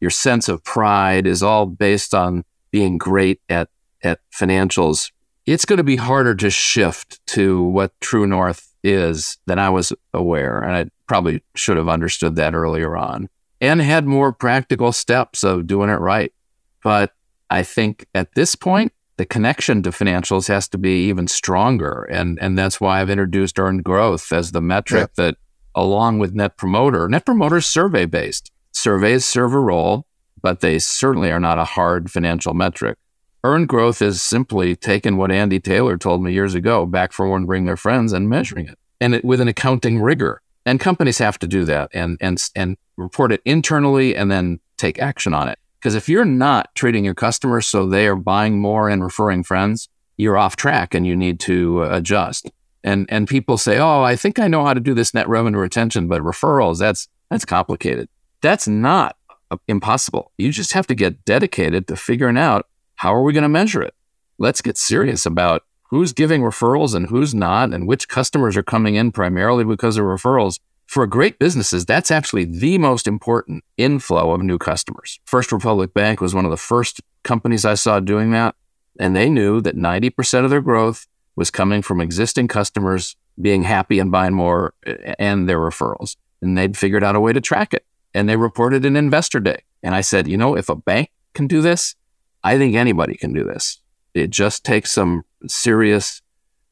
your 0.00 0.10
sense 0.10 0.50
of 0.50 0.62
pride 0.64 1.26
is 1.26 1.42
all 1.42 1.64
based 1.64 2.12
on 2.12 2.44
being 2.72 2.98
great 2.98 3.40
at, 3.48 3.70
at 4.02 4.20
financials. 4.30 5.10
It's 5.46 5.64
going 5.64 5.78
to 5.78 5.82
be 5.82 5.96
harder 5.96 6.34
to 6.34 6.50
shift 6.50 7.26
to 7.28 7.62
what 7.62 7.98
True 8.02 8.26
North 8.26 8.74
is 8.82 9.38
than 9.46 9.58
I 9.58 9.70
was 9.70 9.94
aware. 10.12 10.60
And 10.60 10.76
I 10.76 10.90
probably 11.06 11.42
should 11.54 11.78
have 11.78 11.88
understood 11.88 12.36
that 12.36 12.54
earlier 12.54 12.98
on 12.98 13.30
and 13.62 13.80
had 13.80 14.04
more 14.04 14.30
practical 14.30 14.92
steps 14.92 15.42
of 15.42 15.66
doing 15.66 15.88
it 15.88 16.00
right. 16.00 16.34
But 16.82 17.14
I 17.48 17.62
think 17.62 18.04
at 18.14 18.34
this 18.34 18.54
point, 18.54 18.92
the 19.16 19.24
connection 19.24 19.82
to 19.82 19.90
financials 19.90 20.48
has 20.48 20.68
to 20.68 20.78
be 20.78 21.08
even 21.08 21.28
stronger. 21.28 22.02
And, 22.10 22.38
and 22.40 22.58
that's 22.58 22.80
why 22.80 23.00
I've 23.00 23.10
introduced 23.10 23.58
earned 23.58 23.84
growth 23.84 24.32
as 24.32 24.52
the 24.52 24.60
metric 24.60 25.10
yeah. 25.16 25.24
that, 25.24 25.36
along 25.74 26.18
with 26.18 26.34
Net 26.34 26.56
Promoter, 26.56 27.08
Net 27.08 27.24
Promoter 27.24 27.58
is 27.58 27.66
survey 27.66 28.06
based. 28.06 28.50
Surveys 28.72 29.24
serve 29.24 29.52
a 29.52 29.60
role, 29.60 30.06
but 30.42 30.60
they 30.60 30.78
certainly 30.78 31.30
are 31.30 31.40
not 31.40 31.58
a 31.58 31.64
hard 31.64 32.10
financial 32.10 32.54
metric. 32.54 32.98
Earned 33.44 33.68
growth 33.68 34.00
is 34.02 34.22
simply 34.22 34.74
taking 34.74 35.16
what 35.16 35.30
Andy 35.30 35.60
Taylor 35.60 35.96
told 35.96 36.22
me 36.22 36.32
years 36.32 36.54
ago, 36.54 36.86
back 36.86 37.12
for 37.12 37.28
one, 37.28 37.44
bring 37.44 37.66
their 37.66 37.76
friends, 37.76 38.12
and 38.12 38.28
measuring 38.28 38.68
it, 38.68 38.78
and 39.00 39.14
it, 39.14 39.24
with 39.24 39.40
an 39.40 39.48
accounting 39.48 40.00
rigor. 40.00 40.40
And 40.66 40.80
companies 40.80 41.18
have 41.18 41.38
to 41.40 41.46
do 41.46 41.66
that 41.66 41.90
and 41.92 42.16
and 42.22 42.42
and 42.56 42.78
report 42.96 43.32
it 43.32 43.42
internally, 43.44 44.16
and 44.16 44.30
then 44.30 44.60
take 44.78 44.98
action 44.98 45.34
on 45.34 45.48
it. 45.48 45.58
Because 45.84 45.94
if 45.94 46.08
you're 46.08 46.24
not 46.24 46.74
treating 46.74 47.04
your 47.04 47.12
customers 47.12 47.66
so 47.66 47.86
they 47.86 48.06
are 48.06 48.16
buying 48.16 48.58
more 48.58 48.88
and 48.88 49.04
referring 49.04 49.42
friends, 49.44 49.90
you're 50.16 50.38
off 50.38 50.56
track 50.56 50.94
and 50.94 51.06
you 51.06 51.14
need 51.14 51.38
to 51.40 51.84
uh, 51.84 51.98
adjust. 51.98 52.50
And 52.82 53.06
and 53.10 53.28
people 53.28 53.58
say, 53.58 53.76
"Oh, 53.76 54.00
I 54.00 54.16
think 54.16 54.38
I 54.38 54.48
know 54.48 54.64
how 54.64 54.72
to 54.72 54.80
do 54.80 54.94
this 54.94 55.12
net 55.12 55.28
revenue 55.28 55.58
retention, 55.58 56.08
but 56.08 56.22
referrals 56.22 56.78
that's 56.78 57.08
that's 57.30 57.44
complicated." 57.44 58.08
That's 58.40 58.66
not 58.66 59.16
uh, 59.50 59.58
impossible. 59.68 60.32
You 60.38 60.52
just 60.52 60.72
have 60.72 60.86
to 60.86 60.94
get 60.94 61.22
dedicated 61.26 61.86
to 61.88 61.96
figuring 61.96 62.38
out 62.38 62.66
how 62.96 63.14
are 63.14 63.22
we 63.22 63.34
going 63.34 63.42
to 63.42 63.48
measure 63.50 63.82
it. 63.82 63.92
Let's 64.38 64.62
get 64.62 64.78
serious 64.78 65.26
about 65.26 65.64
who's 65.90 66.14
giving 66.14 66.40
referrals 66.40 66.94
and 66.94 67.08
who's 67.08 67.34
not, 67.34 67.74
and 67.74 67.86
which 67.86 68.08
customers 68.08 68.56
are 68.56 68.62
coming 68.62 68.94
in 68.94 69.12
primarily 69.12 69.64
because 69.64 69.98
of 69.98 70.04
referrals 70.04 70.60
for 70.86 71.06
great 71.06 71.38
businesses, 71.38 71.84
that's 71.84 72.10
actually 72.10 72.44
the 72.44 72.78
most 72.78 73.06
important 73.06 73.64
inflow 73.76 74.32
of 74.32 74.42
new 74.42 74.58
customers. 74.58 75.18
First 75.24 75.52
Republic 75.52 75.94
Bank 75.94 76.20
was 76.20 76.34
one 76.34 76.44
of 76.44 76.50
the 76.50 76.56
first 76.56 77.00
companies 77.22 77.64
I 77.64 77.74
saw 77.74 78.00
doing 78.00 78.30
that. 78.32 78.54
And 79.00 79.16
they 79.16 79.28
knew 79.28 79.60
that 79.62 79.76
90% 79.76 80.44
of 80.44 80.50
their 80.50 80.60
growth 80.60 81.06
was 81.36 81.50
coming 81.50 81.82
from 81.82 82.00
existing 82.00 82.46
customers 82.46 83.16
being 83.40 83.64
happy 83.64 83.98
and 83.98 84.12
buying 84.12 84.34
more 84.34 84.74
and 85.18 85.48
their 85.48 85.58
referrals. 85.58 86.16
And 86.40 86.56
they'd 86.56 86.76
figured 86.76 87.02
out 87.02 87.16
a 87.16 87.20
way 87.20 87.32
to 87.32 87.40
track 87.40 87.74
it. 87.74 87.84
And 88.12 88.28
they 88.28 88.36
reported 88.36 88.84
an 88.84 88.94
investor 88.94 89.40
day. 89.40 89.62
And 89.82 89.94
I 89.94 90.00
said, 90.00 90.28
you 90.28 90.36
know, 90.36 90.56
if 90.56 90.68
a 90.68 90.76
bank 90.76 91.10
can 91.32 91.48
do 91.48 91.60
this, 91.60 91.96
I 92.44 92.56
think 92.56 92.76
anybody 92.76 93.16
can 93.16 93.32
do 93.32 93.42
this. 93.42 93.80
It 94.12 94.30
just 94.30 94.62
takes 94.62 94.92
some 94.92 95.24
serious 95.48 96.22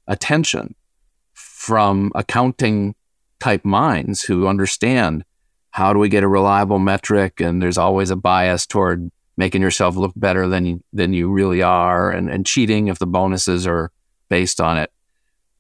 attention 0.07 0.77
from 1.33 2.12
accounting 2.14 2.94
type 3.42 3.64
minds 3.64 4.22
who 4.22 4.46
understand 4.46 5.24
how 5.72 5.92
do 5.92 5.98
we 5.98 6.09
get 6.09 6.22
a 6.22 6.28
reliable 6.28 6.78
metric 6.78 7.40
and 7.40 7.61
there's 7.61 7.76
always 7.76 8.09
a 8.11 8.16
bias 8.16 8.66
toward 8.68 9.11
making 9.37 9.61
yourself 9.61 9.96
look 9.96 10.12
better 10.14 10.46
than 10.46 10.64
you, 10.64 10.85
than 10.92 11.12
you 11.12 11.28
really 11.28 11.61
are 11.61 12.09
and, 12.09 12.31
and 12.31 12.46
cheating 12.46 12.87
if 12.87 13.00
the 13.00 13.07
bonuses 13.07 13.66
are 13.66 13.90
based 14.28 14.61
on 14.61 14.78
it. 14.78 14.92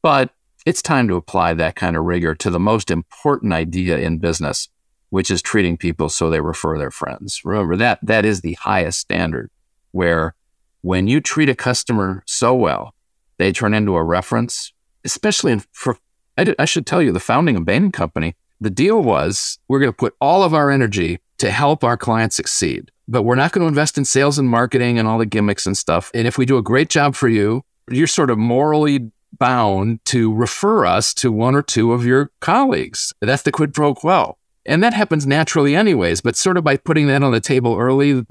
But 0.00 0.30
it's 0.64 0.80
time 0.80 1.08
to 1.08 1.16
apply 1.16 1.54
that 1.54 1.74
kind 1.74 1.96
of 1.96 2.04
rigor 2.04 2.36
to 2.36 2.50
the 2.50 2.60
most 2.60 2.88
important 2.88 3.52
idea 3.52 3.98
in 3.98 4.18
business, 4.18 4.68
which 5.10 5.28
is 5.28 5.42
treating 5.42 5.76
people 5.76 6.08
so 6.08 6.30
they 6.30 6.40
refer 6.40 6.78
their 6.78 6.92
friends. 6.92 7.40
Remember 7.44 7.74
that 7.74 7.98
that 8.00 8.24
is 8.24 8.42
the 8.42 8.54
highest 8.60 9.00
standard 9.00 9.50
where 9.90 10.36
when 10.82 11.08
you 11.08 11.20
treat 11.20 11.48
a 11.48 11.56
customer 11.56 12.22
so 12.26 12.54
well, 12.54 12.94
they 13.38 13.50
turn 13.50 13.74
into 13.74 13.96
a 13.96 14.04
reference, 14.04 14.72
especially 15.04 15.50
in, 15.50 15.64
for 15.72 15.98
I, 16.36 16.44
did, 16.44 16.56
I 16.58 16.64
should 16.64 16.86
tell 16.86 17.02
you, 17.02 17.12
the 17.12 17.20
founding 17.20 17.56
of 17.56 17.64
Bain 17.64 17.92
Company, 17.92 18.36
the 18.60 18.70
deal 18.70 19.02
was 19.02 19.58
we're 19.68 19.80
going 19.80 19.92
to 19.92 19.96
put 19.96 20.14
all 20.20 20.42
of 20.42 20.54
our 20.54 20.70
energy 20.70 21.20
to 21.38 21.50
help 21.50 21.82
our 21.82 21.96
clients 21.96 22.36
succeed, 22.36 22.90
but 23.08 23.22
we're 23.22 23.34
not 23.34 23.52
going 23.52 23.62
to 23.62 23.68
invest 23.68 23.98
in 23.98 24.04
sales 24.04 24.38
and 24.38 24.48
marketing 24.48 24.98
and 24.98 25.08
all 25.08 25.18
the 25.18 25.26
gimmicks 25.26 25.66
and 25.66 25.76
stuff. 25.76 26.10
And 26.14 26.26
if 26.26 26.38
we 26.38 26.46
do 26.46 26.56
a 26.56 26.62
great 26.62 26.88
job 26.88 27.14
for 27.14 27.28
you, 27.28 27.62
you're 27.90 28.06
sort 28.06 28.30
of 28.30 28.38
morally 28.38 29.10
bound 29.38 30.04
to 30.04 30.32
refer 30.32 30.86
us 30.86 31.12
to 31.14 31.32
one 31.32 31.54
or 31.54 31.62
two 31.62 31.92
of 31.92 32.06
your 32.06 32.30
colleagues. 32.40 33.12
That's 33.20 33.42
the 33.42 33.52
quid 33.52 33.74
pro 33.74 33.94
quo. 33.94 34.36
And 34.64 34.82
that 34.84 34.94
happens 34.94 35.26
naturally, 35.26 35.74
anyways, 35.74 36.20
but 36.20 36.36
sort 36.36 36.56
of 36.56 36.62
by 36.62 36.76
putting 36.76 37.08
that 37.08 37.22
on 37.22 37.32
the 37.32 37.40
table 37.40 37.76
early, 37.76 38.24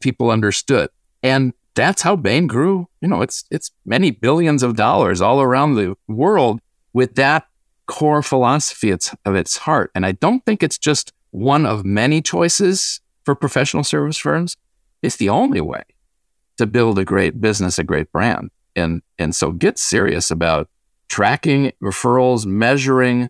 people 0.00 0.30
understood. 0.30 0.90
And 1.22 1.52
that's 1.76 2.02
how 2.02 2.16
Bain 2.16 2.48
grew. 2.48 2.88
You 3.00 3.08
know, 3.08 3.22
it's 3.22 3.44
it's 3.50 3.70
many 3.84 4.10
billions 4.10 4.64
of 4.64 4.74
dollars 4.74 5.20
all 5.20 5.40
around 5.40 5.74
the 5.74 5.94
world 6.08 6.60
with 6.96 7.14
that 7.16 7.46
core 7.84 8.22
philosophy 8.22 8.90
of 8.90 9.34
its 9.34 9.58
heart. 9.58 9.90
And 9.94 10.06
I 10.06 10.12
don't 10.12 10.42
think 10.46 10.62
it's 10.62 10.78
just 10.78 11.12
one 11.30 11.66
of 11.66 11.84
many 11.84 12.22
choices 12.22 13.02
for 13.22 13.34
professional 13.34 13.84
service 13.84 14.16
firms. 14.16 14.56
It's 15.02 15.16
the 15.16 15.28
only 15.28 15.60
way 15.60 15.82
to 16.56 16.64
build 16.64 16.98
a 16.98 17.04
great 17.04 17.38
business, 17.38 17.78
a 17.78 17.84
great 17.84 18.10
brand. 18.10 18.50
And, 18.74 19.02
and 19.18 19.36
so 19.36 19.52
get 19.52 19.78
serious 19.78 20.30
about 20.30 20.70
tracking 21.10 21.72
referrals, 21.82 22.46
measuring, 22.46 23.28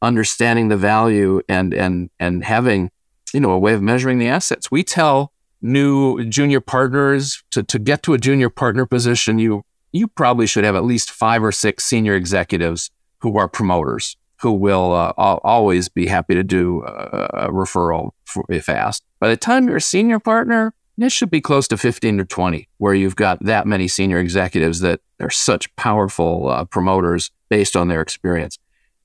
understanding 0.00 0.68
the 0.68 0.78
value 0.78 1.42
and, 1.46 1.74
and, 1.74 2.08
and 2.18 2.42
having, 2.42 2.90
you 3.34 3.40
know, 3.40 3.50
a 3.50 3.58
way 3.58 3.74
of 3.74 3.82
measuring 3.82 4.18
the 4.18 4.28
assets. 4.28 4.70
We 4.70 4.82
tell 4.82 5.30
new 5.60 6.24
junior 6.24 6.62
partners 6.62 7.44
to, 7.50 7.64
to 7.64 7.78
get 7.78 8.02
to 8.04 8.14
a 8.14 8.18
junior 8.18 8.48
partner 8.48 8.86
position, 8.86 9.38
you, 9.38 9.62
you 9.94 10.08
probably 10.08 10.46
should 10.46 10.64
have 10.64 10.74
at 10.74 10.84
least 10.84 11.10
five 11.10 11.42
or 11.42 11.52
six 11.52 11.84
senior 11.84 12.14
executives 12.14 12.90
who 13.20 13.38
are 13.38 13.48
promoters 13.48 14.16
who 14.40 14.52
will 14.52 14.92
uh, 14.92 15.12
always 15.16 15.88
be 15.88 16.06
happy 16.06 16.34
to 16.34 16.42
do 16.42 16.82
a 16.84 17.48
referral 17.48 18.10
for, 18.26 18.44
fast. 18.60 19.02
By 19.18 19.28
the 19.28 19.36
time 19.36 19.66
you're 19.66 19.78
a 19.78 19.80
senior 19.80 20.18
partner, 20.18 20.74
it 20.98 21.12
should 21.12 21.30
be 21.30 21.40
close 21.40 21.66
to 21.68 21.78
15 21.78 22.18
to 22.18 22.24
20, 22.24 22.68
where 22.78 22.94
you've 22.94 23.16
got 23.16 23.42
that 23.42 23.66
many 23.66 23.88
senior 23.88 24.18
executives 24.18 24.80
that 24.80 25.00
are 25.20 25.30
such 25.30 25.74
powerful 25.76 26.48
uh, 26.48 26.64
promoters 26.64 27.30
based 27.48 27.74
on 27.74 27.88
their 27.88 28.00
experience. 28.00 28.58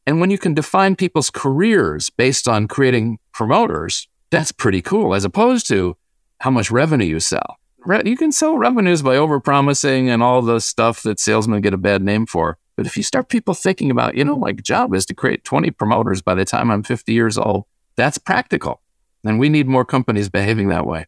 And 0.06 0.20
when 0.20 0.32
you 0.32 0.38
can 0.38 0.54
define 0.54 0.96
people's 0.96 1.30
careers 1.30 2.10
based 2.10 2.48
on 2.48 2.68
creating 2.68 3.20
promoters, 3.32 4.08
that's 4.32 4.52
pretty 4.52 4.82
cool, 4.82 5.14
as 5.14 5.24
opposed 5.24 5.68
to 5.68 5.96
how 6.40 6.50
much 6.50 6.72
revenue 6.72 7.06
you 7.06 7.20
sell. 7.20 7.59
Re- 7.86 8.04
you 8.06 8.18
can 8.18 8.32
sell 8.32 8.58
revenues 8.58 9.02
by 9.02 9.16
overpromising 9.16 10.08
and 10.08 10.22
all 10.22 10.42
the 10.42 10.60
stuff 10.60 11.04
that 11.04 11.20
salesmen 11.20 11.62
get 11.62 11.74
a 11.74 11.78
bad 11.78 12.02
name 12.02 12.26
for. 12.26 12.58
But 12.76 12.86
if 12.86 12.96
you 12.96 13.04
start 13.04 13.30
people 13.30 13.54
thinking 13.54 13.92
about, 13.92 14.16
you 14.16 14.24
know, 14.24 14.38
my 14.38 14.54
job 14.54 14.94
is 14.94 15.06
to 15.08 15.14
create 15.14 15.44
20 15.44 15.72
promoters 15.72 16.22
by 16.22 16.36
the 16.36 16.46
time 16.46 16.72
I'm 16.72 16.84
50 16.84 17.14
years 17.14 17.38
old, 17.38 17.66
that's 17.96 18.18
practical. 18.18 18.82
And 19.24 19.40
we 19.40 19.50
need 19.50 19.68
more 19.68 19.84
companies 19.84 20.30
behaving 20.30 20.70
that 20.70 20.86
way. 20.86 21.06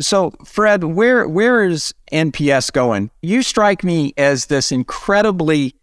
So, 0.00 0.32
Fred, 0.44 0.84
where 0.84 1.28
where 1.28 1.64
is 1.64 1.92
NPS 2.10 2.72
going? 2.72 3.10
You 3.20 3.42
strike 3.42 3.84
me 3.84 4.14
as 4.16 4.46
this 4.46 4.72
incredibly 4.72 5.74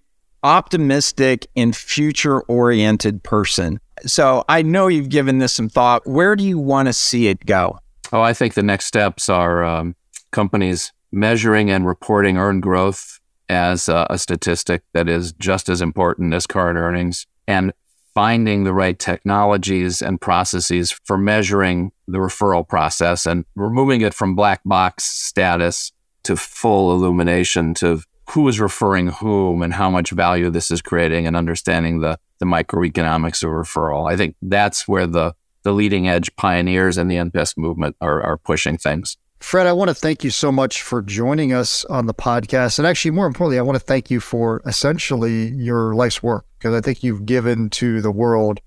optimistic 0.42 1.46
and 1.56 1.76
future 1.76 2.42
oriented 2.42 3.24
person. 3.24 3.80
So, 4.06 4.44
I 4.50 4.64
know 4.64 4.88
you've 4.88 5.10
given 5.10 5.38
this 5.38 5.54
some 5.54 5.70
thought. 5.70 6.08
Where 6.08 6.36
do 6.36 6.44
you 6.44 6.58
want 6.58 6.88
to 6.88 6.94
see 6.94 7.28
it 7.28 7.46
go? 7.46 7.78
Oh, 8.12 8.22
I 8.22 8.34
think 8.34 8.56
the 8.56 8.64
next 8.64 8.86
steps 8.86 9.30
are 9.30 9.64
um, 9.64 9.96
companies 10.32 10.94
measuring 11.12 11.70
and 11.70 11.86
reporting 11.86 12.38
earned 12.38 12.62
growth 12.62 13.20
as 13.48 13.90
a, 13.90 14.06
a 14.10 14.18
statistic 14.18 14.84
that 14.94 15.10
is 15.10 15.34
just 15.34 15.70
as 15.70 15.82
important 15.82 16.34
as 16.34 16.46
current 16.46 16.78
earnings 16.78 17.26
and 17.48 17.74
finding 18.14 18.64
the 18.64 18.74
right 18.74 19.00
technologies 19.00 20.02
and 20.02 20.20
processes 20.22 20.92
for 20.92 21.18
measuring 21.18 21.92
the 22.08 22.18
referral 22.18 22.68
process 22.68 23.26
and 23.26 23.46
removing 23.56 24.02
it 24.02 24.14
from 24.14 24.36
black 24.36 24.62
box 24.66 25.04
status 25.06 25.92
to 26.24 26.36
full 26.36 26.92
illumination 26.92 27.74
to 27.74 28.02
who 28.32 28.48
is 28.48 28.60
referring 28.60 29.08
whom 29.08 29.64
and 29.64 29.74
how 29.74 29.90
much 29.90 30.12
value 30.12 30.50
this 30.52 30.70
is 30.70 30.82
creating 30.82 31.26
and 31.26 31.36
understanding 31.36 32.02
the, 32.02 32.20
the 32.40 32.46
microeconomics 32.46 33.44
of 33.44 33.50
referral. 33.50 34.12
I 34.12 34.16
think 34.16 34.36
that's 34.42 34.88
where 34.88 35.08
the, 35.08 35.34
the 35.64 35.72
leading 35.72 36.08
edge 36.08 36.36
pioneers 36.36 36.98
and 36.98 37.10
the 37.10 37.16
NPS 37.16 37.58
movement 37.58 37.96
are, 38.02 38.22
are 38.22 38.38
pushing 38.38 38.78
things. 38.78 39.18
Fred, 39.40 39.68
I 39.68 39.74
want 39.74 39.90
to 39.90 39.96
thank 39.96 40.24
you 40.24 40.30
so 40.30 40.52
much 40.52 40.82
for 40.82 41.02
joining 41.02 41.54
us 41.54 41.86
on 41.86 42.06
the 42.08 42.14
podcast. 42.14 42.78
And 42.78 42.86
actually, 42.86 43.12
more 43.12 43.26
importantly, 43.26 43.58
I 43.58 43.62
want 43.62 43.78
to 43.78 43.84
thank 43.84 44.12
you 44.12 44.20
for 44.20 44.62
essentially 44.66 45.50
your 45.54 45.96
life's 45.96 46.22
work 46.22 46.46
because 46.58 46.76
I 46.76 46.82
think 46.82 47.04
you've 47.04 47.26
given 47.26 47.70
to 47.72 48.02
the 48.02 48.12
world 48.12 48.60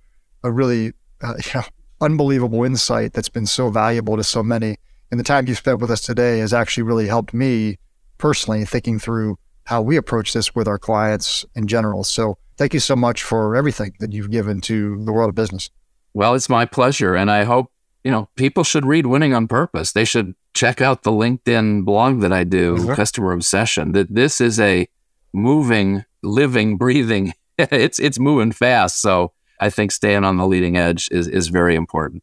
a 0.43 0.51
really 0.51 0.93
uh, 1.23 1.35
you 1.47 1.61
know, 1.61 1.67
unbelievable 2.01 2.65
insight 2.65 3.13
that's 3.13 3.29
been 3.29 3.47
so 3.47 3.71
valuable 3.71 4.17
to 4.17 4.25
so 4.25 4.43
many. 4.43 4.77
And 5.11 5.21
the 5.21 5.25
time 5.25 5.47
you 5.47 5.55
spent 5.55 5.79
with 5.79 5.91
us 5.91 6.01
today 6.01 6.39
has 6.39 6.55
actually 6.55 6.85
really 6.85 7.07
helped 7.07 7.35
me 7.35 7.79
personally 8.17 8.65
thinking 8.65 8.99
through 8.99 9.39
how 9.65 9.83
we 9.83 9.97
approach 9.97 10.33
this 10.33 10.55
with 10.55 10.67
our 10.67 10.79
clients 10.79 11.45
in 11.55 11.67
general. 11.67 12.03
So 12.03 12.39
thank 12.57 12.73
you 12.75 12.81
so 12.81 12.97
much 12.97 13.23
for 13.23 13.55
everything 13.55 13.93
that 14.01 14.13
you've 14.13 14.31
given 14.31 14.61
to 14.63 15.05
the 15.05 15.13
world 15.13 15.29
of 15.29 15.35
business. 15.35 15.71
Well, 16.15 16.35
it's 16.35 16.49
my 16.49 16.65
pleasure. 16.65 17.15
And 17.15 17.31
I 17.31 17.45
hope, 17.45 17.71
you 18.03 18.11
know, 18.11 18.29
people 18.37 18.65
should 18.65 18.87
read 18.87 19.07
Winning 19.07 19.35
on 19.35 19.47
Purpose. 19.47 19.93
They 19.93 20.05
should 20.05 20.35
check 20.55 20.81
out 20.81 21.03
the 21.03 21.11
LinkedIn 21.11 21.85
blog 21.85 22.21
that 22.21 22.33
I 22.33 22.45
do, 22.45 22.77
mm-hmm. 22.77 22.95
Customer 22.95 23.33
Obsession. 23.33 23.93
That 23.93 24.15
this 24.15 24.41
is 24.41 24.61
a 24.61 24.89
moving, 25.33 26.05
living, 26.23 26.77
breathing. 26.79 27.35
it's 27.59 27.99
it's 27.99 28.19
moving 28.19 28.53
fast. 28.53 29.01
So 29.01 29.33
I 29.61 29.71
think 29.71 29.93
staying 29.93 30.25
on 30.25 30.37
the 30.37 30.47
leading 30.47 30.77
edge 30.77 31.09
is 31.11 31.29
is 31.29 31.49
very 31.49 31.75
important. 31.75 32.23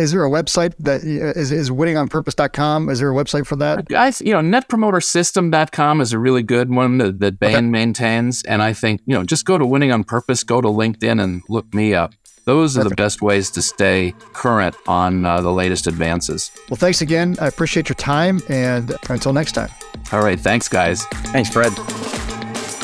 Is 0.00 0.12
there 0.12 0.24
a 0.24 0.30
website 0.30 0.74
that 0.78 1.02
is, 1.02 1.52
is 1.52 1.68
winningonpurpose.com? 1.68 2.88
Is 2.88 3.00
there 3.00 3.10
a 3.10 3.14
website 3.14 3.46
for 3.46 3.56
that? 3.56 3.86
I, 3.94 4.10
you 4.24 4.32
know, 4.32 4.40
netpromotersystem.com 4.40 6.00
is 6.00 6.14
a 6.14 6.18
really 6.18 6.42
good 6.42 6.70
one 6.70 6.96
that, 6.98 7.20
that 7.20 7.38
Bain 7.38 7.54
okay. 7.54 7.60
maintains. 7.60 8.42
And 8.44 8.62
I 8.62 8.72
think, 8.72 9.02
you 9.04 9.14
know, 9.14 9.24
just 9.24 9.44
go 9.44 9.58
to 9.58 9.66
Winning 9.66 9.92
on 9.92 10.04
Purpose, 10.04 10.42
go 10.42 10.62
to 10.62 10.68
LinkedIn 10.68 11.22
and 11.22 11.42
look 11.50 11.74
me 11.74 11.92
up. 11.92 12.14
Those 12.44 12.76
are 12.76 12.80
Perfect. 12.82 12.96
the 12.96 13.02
best 13.02 13.22
ways 13.22 13.50
to 13.50 13.62
stay 13.62 14.14
current 14.32 14.74
on 14.88 15.24
uh, 15.24 15.40
the 15.40 15.52
latest 15.52 15.86
advances. 15.86 16.50
Well, 16.68 16.76
thanks 16.76 17.00
again. 17.02 17.36
I 17.40 17.46
appreciate 17.46 17.88
your 17.88 17.94
time. 17.96 18.40
And 18.48 18.96
until 19.08 19.32
next 19.32 19.52
time. 19.52 19.68
All 20.12 20.22
right. 20.22 20.38
Thanks, 20.40 20.68
guys. 20.68 21.04
Thanks, 21.06 21.50
Fred. 21.50 21.72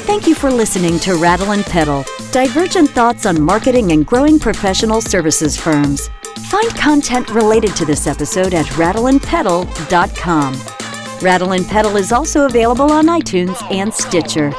Thank 0.06 0.26
you 0.28 0.34
for 0.36 0.50
listening 0.50 0.98
to 1.00 1.16
Rattle 1.16 1.50
and 1.52 1.64
Pedal, 1.64 2.04
divergent 2.30 2.90
thoughts 2.90 3.26
on 3.26 3.40
marketing 3.40 3.90
and 3.92 4.06
growing 4.06 4.38
professional 4.38 5.00
services 5.00 5.56
firms. 5.56 6.08
Find 6.48 6.68
content 6.76 7.30
related 7.30 7.74
to 7.76 7.84
this 7.84 8.06
episode 8.06 8.54
at 8.54 8.66
rattleandpedal.com. 8.66 10.54
Rattle 11.22 11.52
and 11.52 11.66
Pedal 11.66 11.96
is 11.96 12.12
also 12.12 12.44
available 12.46 12.92
on 12.92 13.06
iTunes 13.06 13.60
and 13.72 13.92
Stitcher. 13.92 14.52